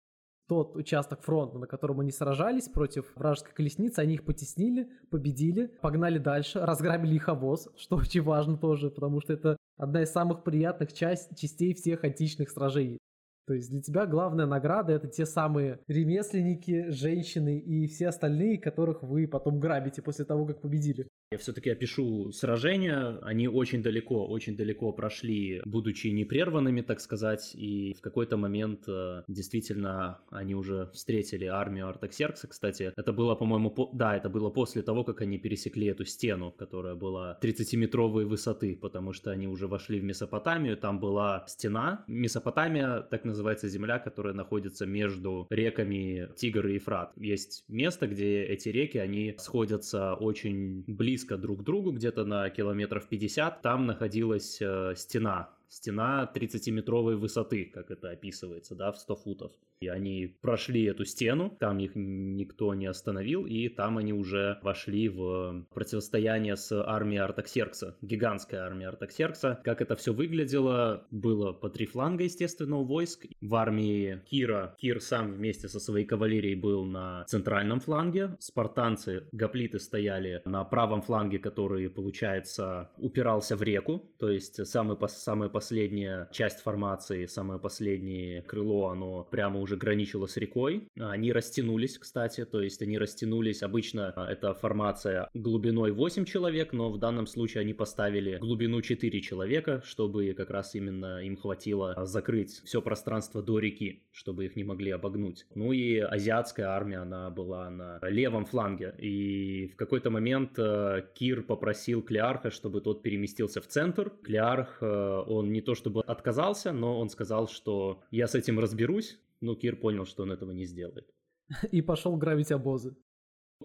тот 0.47 0.75
участок 0.75 1.21
фронта, 1.21 1.57
на 1.57 1.67
котором 1.67 1.99
они 1.99 2.11
сражались 2.11 2.69
против 2.69 3.11
вражеской 3.15 3.53
колесницы, 3.53 3.99
они 3.99 4.15
их 4.15 4.25
потеснили, 4.25 4.89
победили, 5.09 5.67
погнали 5.81 6.17
дальше, 6.17 6.59
разграбили 6.59 7.15
их 7.15 7.29
обоз, 7.29 7.69
что 7.77 7.97
очень 7.97 8.21
важно 8.21 8.57
тоже, 8.57 8.89
потому 8.89 9.21
что 9.21 9.33
это 9.33 9.57
одна 9.77 10.03
из 10.03 10.11
самых 10.11 10.43
приятных 10.43 10.93
часть, 10.93 11.37
частей 11.37 11.73
всех 11.73 12.03
античных 12.03 12.49
сражений. 12.49 12.99
То 13.45 13.53
есть 13.53 13.69
для 13.69 13.81
тебя 13.81 14.05
главная 14.05 14.45
награда 14.45 14.91
это 14.91 15.07
те 15.07 15.25
самые 15.25 15.79
ремесленники, 15.87 16.89
женщины 16.89 17.57
и 17.57 17.87
все 17.87 18.09
остальные, 18.09 18.59
которых 18.59 19.03
вы 19.03 19.25
потом 19.25 19.61
грабите 19.61 20.01
после 20.01 20.25
того, 20.25 20.45
как 20.45 20.59
победили. 20.59 21.07
Я 21.29 21.37
все-таки 21.37 21.69
опишу 21.69 22.31
сражения. 22.31 23.19
Они 23.21 23.49
очень 23.49 23.83
далеко, 23.83 24.25
очень 24.25 24.55
далеко 24.55 24.93
прошли, 24.93 25.61
будучи 25.65 26.07
непрерванными, 26.07 26.79
так 26.79 27.01
сказать. 27.01 27.51
И 27.53 27.93
в 27.97 28.01
какой-то 28.01 28.37
момент 28.37 28.87
э, 28.87 29.23
действительно 29.27 30.21
они 30.29 30.55
уже 30.55 30.89
встретили 30.93 31.43
армию 31.43 31.89
Артаксеркса. 31.89 32.47
Кстати, 32.47 32.93
это 32.95 33.11
было, 33.11 33.35
по-моему, 33.35 33.71
по... 33.71 33.89
да, 33.91 34.15
это 34.15 34.29
было 34.29 34.49
после 34.49 34.83
того, 34.83 35.03
как 35.03 35.19
они 35.19 35.37
пересекли 35.37 35.87
эту 35.87 36.05
стену, 36.05 36.51
которая 36.51 36.95
была 36.95 37.37
30-метровой 37.41 38.23
высоты, 38.23 38.77
потому 38.81 39.11
что 39.11 39.29
они 39.29 39.49
уже 39.49 39.67
вошли 39.67 39.99
в 39.99 40.05
Месопотамию. 40.05 40.77
Там 40.77 40.97
была 41.01 41.43
стена. 41.49 42.05
Месопотамия, 42.07 43.01
так 43.01 43.25
называется 43.25 43.67
земля, 43.67 43.99
которая 43.99 44.33
находится 44.33 44.85
между 44.85 45.45
реками 45.49 46.29
Тигр 46.37 46.67
и 46.67 46.75
Ефрат. 46.75 47.11
Есть 47.17 47.65
место, 47.67 48.07
где 48.07 48.43
эти 48.43 48.69
реки, 48.69 48.97
они 48.97 49.35
сходятся 49.39 50.13
очень 50.13 50.85
близко 50.87 51.16
близко 51.17 51.37
друг 51.37 51.61
к 51.61 51.63
другу, 51.63 51.91
где-то 51.91 52.25
на 52.25 52.49
километров 52.51 53.07
50, 53.09 53.61
там 53.63 53.87
находилась 53.87 54.61
э, 54.61 54.93
стена 54.95 55.49
стена 55.67 56.31
30-метровой 56.33 57.15
высоты, 57.15 57.65
как 57.65 57.91
это 57.91 58.11
описывается, 58.11 58.75
да, 58.75 58.91
в 58.91 58.97
100 58.97 59.15
футов. 59.15 59.51
И 59.79 59.87
они 59.87 60.35
прошли 60.41 60.85
эту 60.85 61.05
стену, 61.05 61.55
там 61.59 61.77
их 61.77 61.91
никто 61.95 62.73
не 62.73 62.87
остановил, 62.87 63.45
и 63.45 63.69
там 63.69 63.97
они 63.97 64.11
уже 64.11 64.59
вошли 64.63 65.07
в 65.07 65.65
противостояние 65.73 66.57
с 66.57 66.71
армией 66.71 67.21
Артаксеркса, 67.21 67.95
гигантская 68.01 68.61
армия 68.61 68.87
Артаксеркса. 68.87 69.61
Как 69.63 69.81
это 69.81 69.95
все 69.95 70.13
выглядело, 70.13 71.05
было 71.11 71.53
по 71.53 71.69
три 71.69 71.85
фланга, 71.85 72.23
естественно, 72.23 72.77
у 72.77 72.85
войск. 72.85 73.27
В 73.41 73.55
армии 73.55 74.21
Кира, 74.25 74.75
Кир 74.79 74.99
сам 74.99 75.33
вместе 75.33 75.67
со 75.67 75.79
своей 75.79 76.05
кавалерией 76.05 76.55
был 76.55 76.85
на 76.85 77.23
центральном 77.25 77.79
фланге, 77.79 78.35
спартанцы, 78.39 79.27
гоплиты 79.31 79.79
стояли 79.79 80.41
на 80.45 80.63
правом 80.63 81.01
фланге, 81.01 81.37
который, 81.37 81.89
получается, 81.89 82.89
упирался 82.97 83.55
в 83.55 83.61
реку, 83.61 84.11
то 84.17 84.29
есть 84.29 84.65
самый, 84.65 84.97
самый 85.07 85.49
последняя 85.49 86.29
часть 86.31 86.61
формации, 86.61 87.27
самое 87.27 87.59
последнее 87.59 88.41
крыло, 88.41 88.87
оно 88.87 89.23
прямо 89.23 89.59
уже 89.67 89.75
граничило 89.75 90.27
с 90.27 90.37
рекой. 90.37 90.87
Они 90.97 91.31
растянулись, 91.31 91.97
кстати, 91.97 92.45
то 92.45 92.61
есть 92.61 92.81
они 92.81 92.97
растянулись, 92.97 93.61
обычно 93.61 94.13
а, 94.15 94.31
эта 94.31 94.53
формация 94.53 95.29
глубиной 95.33 95.91
8 95.91 96.25
человек, 96.25 96.71
но 96.71 96.89
в 96.89 96.97
данном 96.97 97.27
случае 97.27 97.61
они 97.61 97.73
поставили 97.73 98.37
глубину 98.37 98.81
4 98.81 99.21
человека, 99.21 99.81
чтобы 99.85 100.33
как 100.33 100.49
раз 100.49 100.73
именно 100.75 101.21
им 101.21 101.35
хватило 101.35 102.05
закрыть 102.05 102.61
все 102.63 102.81
пространство 102.81 103.43
до 103.43 103.59
реки, 103.59 104.03
чтобы 104.11 104.45
их 104.45 104.55
не 104.55 104.63
могли 104.63 104.91
обогнуть. 104.91 105.45
Ну 105.53 105.73
и 105.73 105.97
азиатская 105.97 106.67
армия, 106.67 106.99
она 106.99 107.29
была 107.29 107.69
на 107.69 107.99
левом 108.07 108.45
фланге, 108.45 108.95
и 108.97 109.67
в 109.67 109.75
какой-то 109.75 110.09
момент 110.09 110.57
э, 110.57 111.03
Кир 111.13 111.43
попросил 111.43 112.01
Клеарха, 112.01 112.51
чтобы 112.51 112.79
тот 112.79 113.01
переместился 113.01 113.61
в 113.61 113.67
центр. 113.67 114.11
Клеарх, 114.23 114.77
э, 114.81 115.23
он 115.27 115.51
не 115.51 115.61
то 115.61 115.75
чтобы 115.75 116.01
отказался, 116.03 116.71
но 116.71 116.99
он 116.99 117.09
сказал, 117.09 117.49
что 117.49 118.01
я 118.11 118.27
с 118.27 118.35
этим 118.35 118.59
разберусь. 118.59 119.19
Но 119.41 119.55
Кир 119.55 119.75
понял, 119.75 120.05
что 120.05 120.23
он 120.23 120.31
этого 120.31 120.51
не 120.51 120.65
сделает. 120.65 121.09
И 121.71 121.81
пошел 121.81 122.15
грабить 122.17 122.51
обозы. 122.51 122.95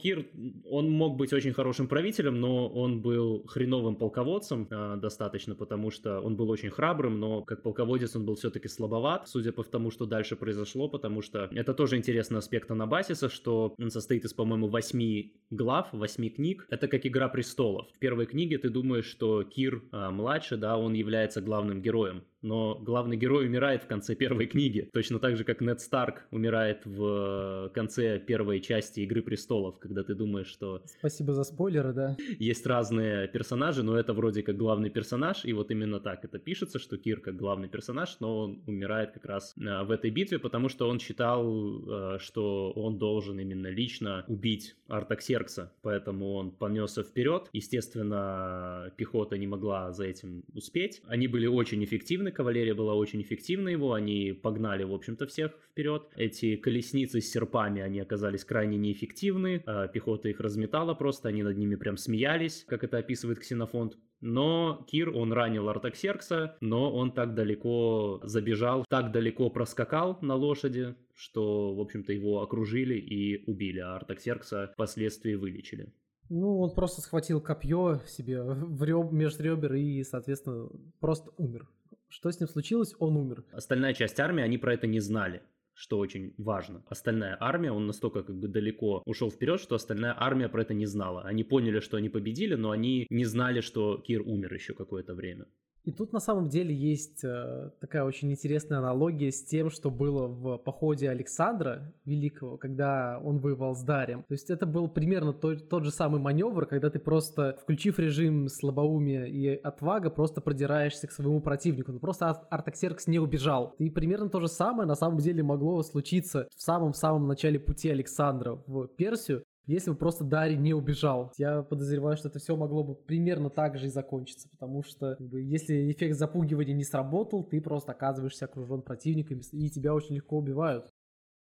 Кир, 0.01 0.27
он 0.65 0.91
мог 0.91 1.17
быть 1.19 1.35
очень 1.35 1.53
хорошим 1.53 1.87
правителем, 1.87 2.41
но 2.41 2.67
он 2.67 3.03
был 3.03 3.45
хреновым 3.47 3.97
полководцем 3.97 4.67
э, 4.71 4.97
достаточно, 4.97 5.55
потому 5.55 5.91
что 5.91 6.19
он 6.21 6.35
был 6.35 6.49
очень 6.49 6.71
храбрым, 6.71 7.21
но 7.21 7.43
как 7.43 7.63
полководец 7.63 8.17
он 8.17 8.25
был 8.25 8.35
все-таки 8.37 8.69
слабоват, 8.69 9.29
судя 9.29 9.53
по 9.53 9.63
тому, 9.65 9.91
что 9.91 10.07
дальше 10.07 10.35
произошло, 10.35 10.89
потому 10.89 11.21
что 11.21 11.51
это 11.53 11.75
тоже 11.75 11.99
интересный 11.99 12.39
аспект 12.39 12.71
Анабасиса, 12.71 13.29
что 13.29 13.75
он 13.79 13.91
состоит 13.91 14.25
из, 14.25 14.33
по-моему, 14.33 14.69
восьми 14.69 15.35
глав, 15.51 15.89
восьми 15.93 16.31
книг. 16.31 16.67
Это 16.71 16.89
как 16.89 17.05
«Игра 17.05 17.29
престолов». 17.29 17.91
В 17.95 17.99
первой 17.99 18.25
книге 18.25 18.57
ты 18.57 18.71
думаешь, 18.71 19.07
что 19.07 19.43
Кир 19.43 19.83
э, 19.93 20.09
младший, 20.09 20.57
да, 20.57 20.79
он 20.79 20.95
является 20.95 21.43
главным 21.43 21.83
героем, 21.83 22.25
но 22.43 22.75
главный 22.75 23.17
герой 23.17 23.47
умирает 23.47 23.85
в 23.85 23.87
конце 23.87 24.15
первой 24.15 24.47
книги, 24.47 24.89
точно 24.93 25.19
так 25.19 25.37
же, 25.37 25.45
как 25.45 25.61
Нед 25.61 25.81
Старк 25.81 26.27
умирает 26.31 26.85
в 26.85 27.71
конце 27.75 28.19
первой 28.19 28.61
части 28.61 29.01
«Игры 29.01 29.23
престолов», 29.23 29.79
когда 29.79 30.03
ты 30.03 30.15
думаешь, 30.15 30.49
что... 30.49 30.83
Спасибо 30.99 31.33
за 31.35 31.45
спойлеры, 31.45 31.93
да. 31.93 32.17
Есть 32.39 32.67
разные 32.67 33.29
персонажи, 33.29 33.83
но 33.83 33.99
это 33.99 34.13
вроде 34.13 34.43
как 34.43 34.57
главный 34.57 34.91
персонаж, 34.91 35.45
и 35.45 35.53
вот 35.53 35.71
именно 35.71 36.01
так 36.01 36.25
это 36.25 36.39
пишется, 36.39 36.79
что 36.79 36.97
Кир 36.99 37.21
как 37.21 37.37
главный 37.37 37.69
персонаж, 37.69 38.17
но 38.21 38.39
он 38.39 38.63
умирает 38.67 39.13
как 39.13 39.25
раз 39.25 39.55
э, 39.57 39.85
в 39.85 39.91
этой 39.91 40.11
битве, 40.11 40.39
потому 40.39 40.69
что 40.69 40.89
он 40.89 40.99
считал, 40.99 41.45
э, 41.47 42.19
что 42.19 42.73
он 42.73 42.99
должен 42.99 43.39
именно 43.39 43.69
лично 43.69 44.25
убить 44.29 44.77
Артаксеркса, 44.89 45.73
поэтому 45.83 46.35
он 46.35 46.51
понесся 46.51 47.03
вперед. 47.03 47.49
Естественно, 47.53 48.93
пехота 48.97 49.39
не 49.39 49.47
могла 49.47 49.93
за 49.93 50.05
этим 50.05 50.45
успеть. 50.55 51.03
Они 51.07 51.29
были 51.29 51.47
очень 51.47 51.83
эффективны, 51.85 52.32
кавалерия 52.33 52.75
была 52.75 52.95
очень 52.95 53.23
эффективна 53.23 53.69
его, 53.69 53.93
они 53.93 54.33
погнали, 54.33 54.85
в 54.85 54.93
общем-то, 54.93 55.27
всех 55.27 55.53
вперед. 55.71 56.09
Эти 56.17 56.57
колесницы 56.57 57.21
с 57.21 57.31
серпами, 57.31 57.83
они 57.83 58.01
оказались 58.01 58.45
крайне 58.45 58.77
неэффективны, 58.77 59.63
а 59.67 59.89
пехота 59.89 60.29
их 60.29 60.41
разметала 60.41 60.95
просто, 60.95 61.29
они 61.29 61.43
над 61.43 61.57
ними 61.57 61.77
прям 61.77 61.97
смеялись, 61.97 62.65
как 62.67 62.85
это 62.85 62.99
описывает 62.99 63.39
Ксенофонт. 63.39 63.97
Но 64.21 64.87
Кир, 64.89 65.11
он 65.11 65.33
ранил 65.33 65.69
Артаксеркса, 65.69 66.57
но 66.61 66.95
он 66.95 67.11
так 67.11 67.35
далеко 67.35 68.21
забежал, 68.23 68.85
так 68.89 69.11
далеко 69.11 69.51
проскакал 69.51 70.19
на 70.23 70.37
лошади, 70.37 70.95
что, 71.15 71.75
в 71.75 71.81
общем-то, 71.81 72.13
его 72.13 72.41
окружили 72.41 72.95
и 72.95 73.43
убили, 73.51 73.81
а 73.81 73.97
Артаксеркса 73.97 74.71
впоследствии 74.75 75.35
вылечили. 75.35 75.93
Ну, 76.29 76.61
он 76.61 76.75
просто 76.75 77.01
схватил 77.03 77.41
копье 77.41 78.01
себе 78.07 78.43
в 78.43 78.83
реб, 78.85 79.13
между 79.13 79.43
ребер 79.43 79.75
и, 79.75 80.03
соответственно, 80.03 80.69
просто 81.01 81.31
умер. 81.37 81.69
Что 82.13 82.31
с 82.31 82.39
ним 82.39 82.49
случилось? 82.49 82.95
Он 82.99 83.17
умер. 83.17 83.43
Остальная 83.53 83.95
часть 83.95 84.21
армии, 84.21 84.45
они 84.45 84.59
про 84.59 84.75
это 84.75 84.87
не 84.87 85.01
знали 85.01 85.43
что 85.75 85.99
очень 85.99 86.35
важно. 86.37 86.83
Остальная 86.87 87.37
армия, 87.41 87.73
он 87.73 87.87
настолько 87.87 88.23
как 88.23 88.37
бы 88.37 88.47
далеко 88.47 89.03
ушел 89.07 89.31
вперед, 89.31 89.59
что 89.59 89.75
остальная 89.75 90.15
армия 90.17 90.49
про 90.49 90.63
это 90.63 90.75
не 90.75 90.87
знала. 90.87 91.23
Они 91.23 91.45
поняли, 91.45 91.81
что 91.81 91.97
они 91.97 92.11
победили, 92.11 92.55
но 92.55 92.71
они 92.71 93.07
не 93.09 93.25
знали, 93.25 93.63
что 93.63 93.97
Кир 93.97 94.21
умер 94.21 94.53
еще 94.53 94.75
какое-то 94.75 95.15
время. 95.15 95.47
И 95.85 95.91
тут 95.91 96.13
на 96.13 96.21
самом 96.21 96.49
деле 96.49 96.73
есть 96.75 97.25
э, 97.25 97.71
такая 97.81 98.05
очень 98.05 98.31
интересная 98.31 98.79
аналогия 98.79 99.33
с 99.33 99.45
тем, 99.45 99.69
что 99.69 99.91
было 99.91 100.29
в 100.29 100.59
походе 100.59 101.11
Александра 101.11 101.93
Великого, 102.05 102.57
когда 102.57 103.21
он 103.23 103.39
воевал 103.39 103.75
с 103.75 103.83
Дарием. 103.83 104.23
То 104.23 104.35
есть 104.35 104.49
это 104.51 104.65
был 104.65 104.89
примерно 104.89 105.33
тот, 105.33 105.69
тот 105.69 105.83
же 105.85 105.91
самый 105.91 106.21
маневр, 106.21 106.67
когда 106.67 106.89
ты 106.89 107.01
просто, 107.01 107.59
включив 107.61 107.99
режим 107.99 108.49
слабоумия 108.49 109.25
и 109.25 109.49
отвага, 109.57 110.11
просто 110.11 110.41
продираешься 110.41 111.09
к 111.09 111.13
своему 111.13 111.41
противнику. 111.41 111.91
Но 111.91 111.99
просто 111.99 112.31
Артаксеркс 112.31 113.09
не 113.09 113.19
убежал. 113.19 113.75
И 113.79 113.91
примерно 113.91 114.29
то 114.29 114.39
же 114.39 114.47
самое 114.47 114.87
на 114.87 114.95
самом 114.95 115.19
деле 115.19 115.43
могло 115.43 115.83
случиться 115.83 116.47
в 116.55 116.63
самом-самом 116.63 117.27
начале 117.27 117.59
пути 117.59 117.91
Александра 117.91 118.55
в 118.69 118.87
Персию, 118.87 119.43
если 119.67 119.91
бы 119.91 119.97
просто 119.97 120.25
Дарий 120.25 120.57
не 120.57 120.75
убежал. 120.75 121.33
Я 121.39 121.63
подозреваю, 121.63 122.17
что 122.17 122.29
это 122.29 122.39
все 122.39 122.57
могло 122.57 122.85
бы 122.85 122.95
примерно 122.95 123.51
так 123.51 123.79
же 123.79 123.87
и 123.87 123.91
закончиться, 123.91 124.49
потому 124.51 124.83
что 124.83 125.17
как 125.17 125.27
бы, 125.27 125.41
если 125.41 125.93
эффект 125.93 126.17
запугивания 126.17 126.75
не 126.75 126.85
сработал, 126.85 127.45
ты 127.45 127.61
просто 127.61 127.93
оказываешься 127.93 128.47
окружен 128.47 128.83
противниками, 128.83 129.43
и 129.53 129.71
тебя 129.71 129.95
очень 129.95 130.17
легко 130.17 130.39
убивают. 130.39 130.91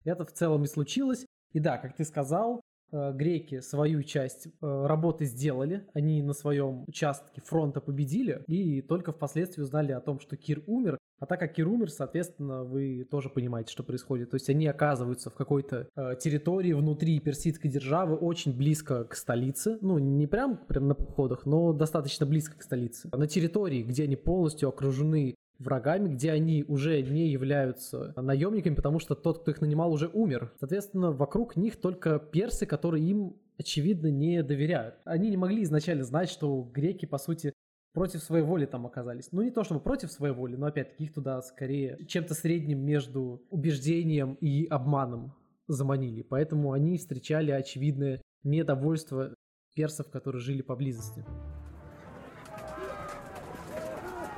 Это 0.03 0.25
в 0.25 0.31
целом 0.31 0.63
и 0.63 0.67
случилось. 0.67 1.25
И 1.53 1.59
да, 1.59 1.77
как 1.77 1.95
ты 1.95 2.05
сказал, 2.05 2.61
Э, 2.93 3.13
греки 3.13 3.61
свою 3.61 4.03
часть 4.03 4.47
э, 4.47 4.51
работы 4.61 5.23
сделали, 5.23 5.87
они 5.93 6.21
на 6.21 6.33
своем 6.33 6.83
участке 6.87 7.39
фронта 7.41 7.79
победили, 7.79 8.43
и 8.47 8.81
только 8.81 9.13
впоследствии 9.13 9.61
узнали 9.61 9.93
о 9.93 10.01
том, 10.01 10.19
что 10.19 10.35
Кир 10.35 10.61
умер, 10.67 10.97
а 11.21 11.27
так 11.27 11.39
как 11.39 11.53
Кир 11.53 11.67
умер, 11.67 11.91
соответственно, 11.91 12.63
вы 12.63 13.07
тоже 13.09 13.29
понимаете, 13.29 13.71
что 13.71 13.83
происходит. 13.83 14.31
То 14.31 14.35
есть 14.35 14.49
они 14.49 14.65
оказываются 14.65 15.29
в 15.29 15.35
какой-то 15.35 15.87
э, 15.95 16.15
территории 16.19 16.73
внутри 16.73 17.19
персидской 17.19 17.69
державы, 17.69 18.15
очень 18.15 18.57
близко 18.57 19.03
к 19.03 19.15
столице. 19.15 19.77
Ну, 19.81 19.99
не 19.99 20.25
прям, 20.25 20.57
прям 20.57 20.87
на 20.87 20.95
походах, 20.95 21.45
но 21.45 21.73
достаточно 21.73 22.25
близко 22.25 22.57
к 22.57 22.63
столице. 22.63 23.07
На 23.13 23.27
территории, 23.27 23.83
где 23.83 24.05
они 24.05 24.15
полностью 24.15 24.67
окружены 24.69 25.35
врагами, 25.59 26.09
где 26.09 26.31
они 26.31 26.65
уже 26.67 27.03
не 27.03 27.27
являются 27.27 28.13
наемниками, 28.19 28.73
потому 28.73 28.97
что 28.97 29.13
тот, 29.13 29.43
кто 29.43 29.51
их 29.51 29.61
нанимал, 29.61 29.93
уже 29.93 30.09
умер. 30.11 30.51
Соответственно, 30.59 31.11
вокруг 31.11 31.55
них 31.55 31.79
только 31.79 32.17
персы, 32.17 32.65
которые 32.65 33.07
им, 33.07 33.35
очевидно, 33.59 34.07
не 34.07 34.41
доверяют. 34.41 34.95
Они 35.05 35.29
не 35.29 35.37
могли 35.37 35.61
изначально 35.61 36.03
знать, 36.03 36.31
что 36.31 36.67
греки, 36.73 37.05
по 37.05 37.19
сути, 37.19 37.53
против 37.93 38.23
своей 38.23 38.43
воли 38.43 38.65
там 38.65 38.85
оказались. 38.85 39.31
Ну, 39.31 39.41
не 39.41 39.51
то 39.51 39.63
чтобы 39.63 39.81
против 39.81 40.11
своей 40.11 40.33
воли, 40.33 40.55
но 40.55 40.67
опять-таки 40.67 41.05
их 41.05 41.13
туда 41.13 41.41
скорее 41.41 41.97
чем-то 42.07 42.33
средним 42.33 42.79
между 42.79 43.43
убеждением 43.49 44.35
и 44.35 44.65
обманом 44.65 45.33
заманили. 45.67 46.21
Поэтому 46.21 46.73
они 46.73 46.97
встречали 46.97 47.51
очевидное 47.51 48.21
недовольство 48.43 49.33
персов, 49.75 50.09
которые 50.09 50.41
жили 50.41 50.61
поблизости. 50.61 51.25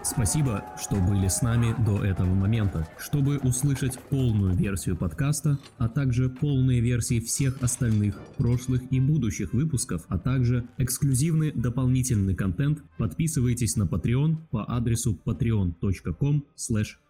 Спасибо, 0.04 0.66
что 0.78 0.98
были 0.98 1.30
с 1.30 1.42
нами 1.42 1.74
до 1.86 2.04
этого 2.04 2.28
момента. 2.28 2.86
Чтобы 3.00 3.38
услышать 3.38 3.98
полную 4.10 4.54
версию 4.54 4.98
подкаста, 4.98 5.58
а 5.78 5.88
также 5.88 6.30
полные 6.30 6.82
версии 6.82 7.22
всех 7.22 7.64
остальных 7.64 8.20
прошлых 8.38 8.82
и 8.92 9.00
будущих 9.00 9.54
выпусков, 9.54 10.04
а 10.10 10.20
также 10.20 10.68
эксклюзивный 10.78 11.54
дополнительный 11.54 12.36
контент, 12.36 12.84
подписывайтесь 12.98 13.78
на 13.78 13.84
Patreon 13.84 14.36
по 14.52 14.66
адресу 14.70 15.18
patreon.com 15.26 16.44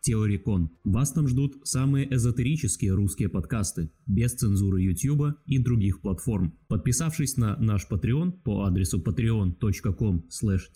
theorycon. 0.08 0.70
Вас 0.84 1.12
там 1.12 1.28
ждут 1.28 1.56
самые 1.64 2.14
эзотерические 2.14 2.94
русские 2.94 3.30
подкасты, 3.30 3.90
без 4.06 4.34
цензуры 4.34 4.82
YouTube 4.82 5.36
и 5.46 5.58
других 5.58 6.02
платформ. 6.02 6.54
Подписавшись 6.68 7.38
на 7.38 7.56
наш 7.58 7.88
Patreon 7.90 8.32
по 8.44 8.66
адресу 8.66 9.00
patreon.com 9.00 10.26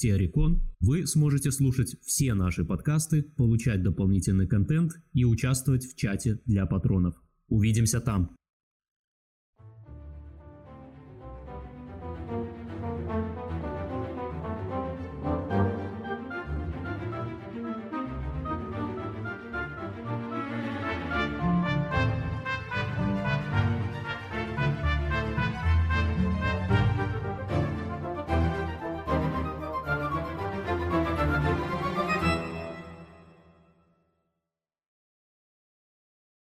theorycon, 0.01 0.59
вы 0.80 1.05
сможете 1.05 1.51
слушать 1.51 1.95
все 2.07 2.33
наши 2.33 2.63
подкасты, 2.63 3.21
получать 3.21 3.83
дополнительный 3.83 4.47
контент 4.47 4.93
и 5.13 5.25
участвовать 5.25 5.85
в 5.85 5.95
чате 5.95 6.39
для 6.45 6.65
патронов. 6.65 7.21
Увидимся 7.49 7.99
там! 7.99 8.35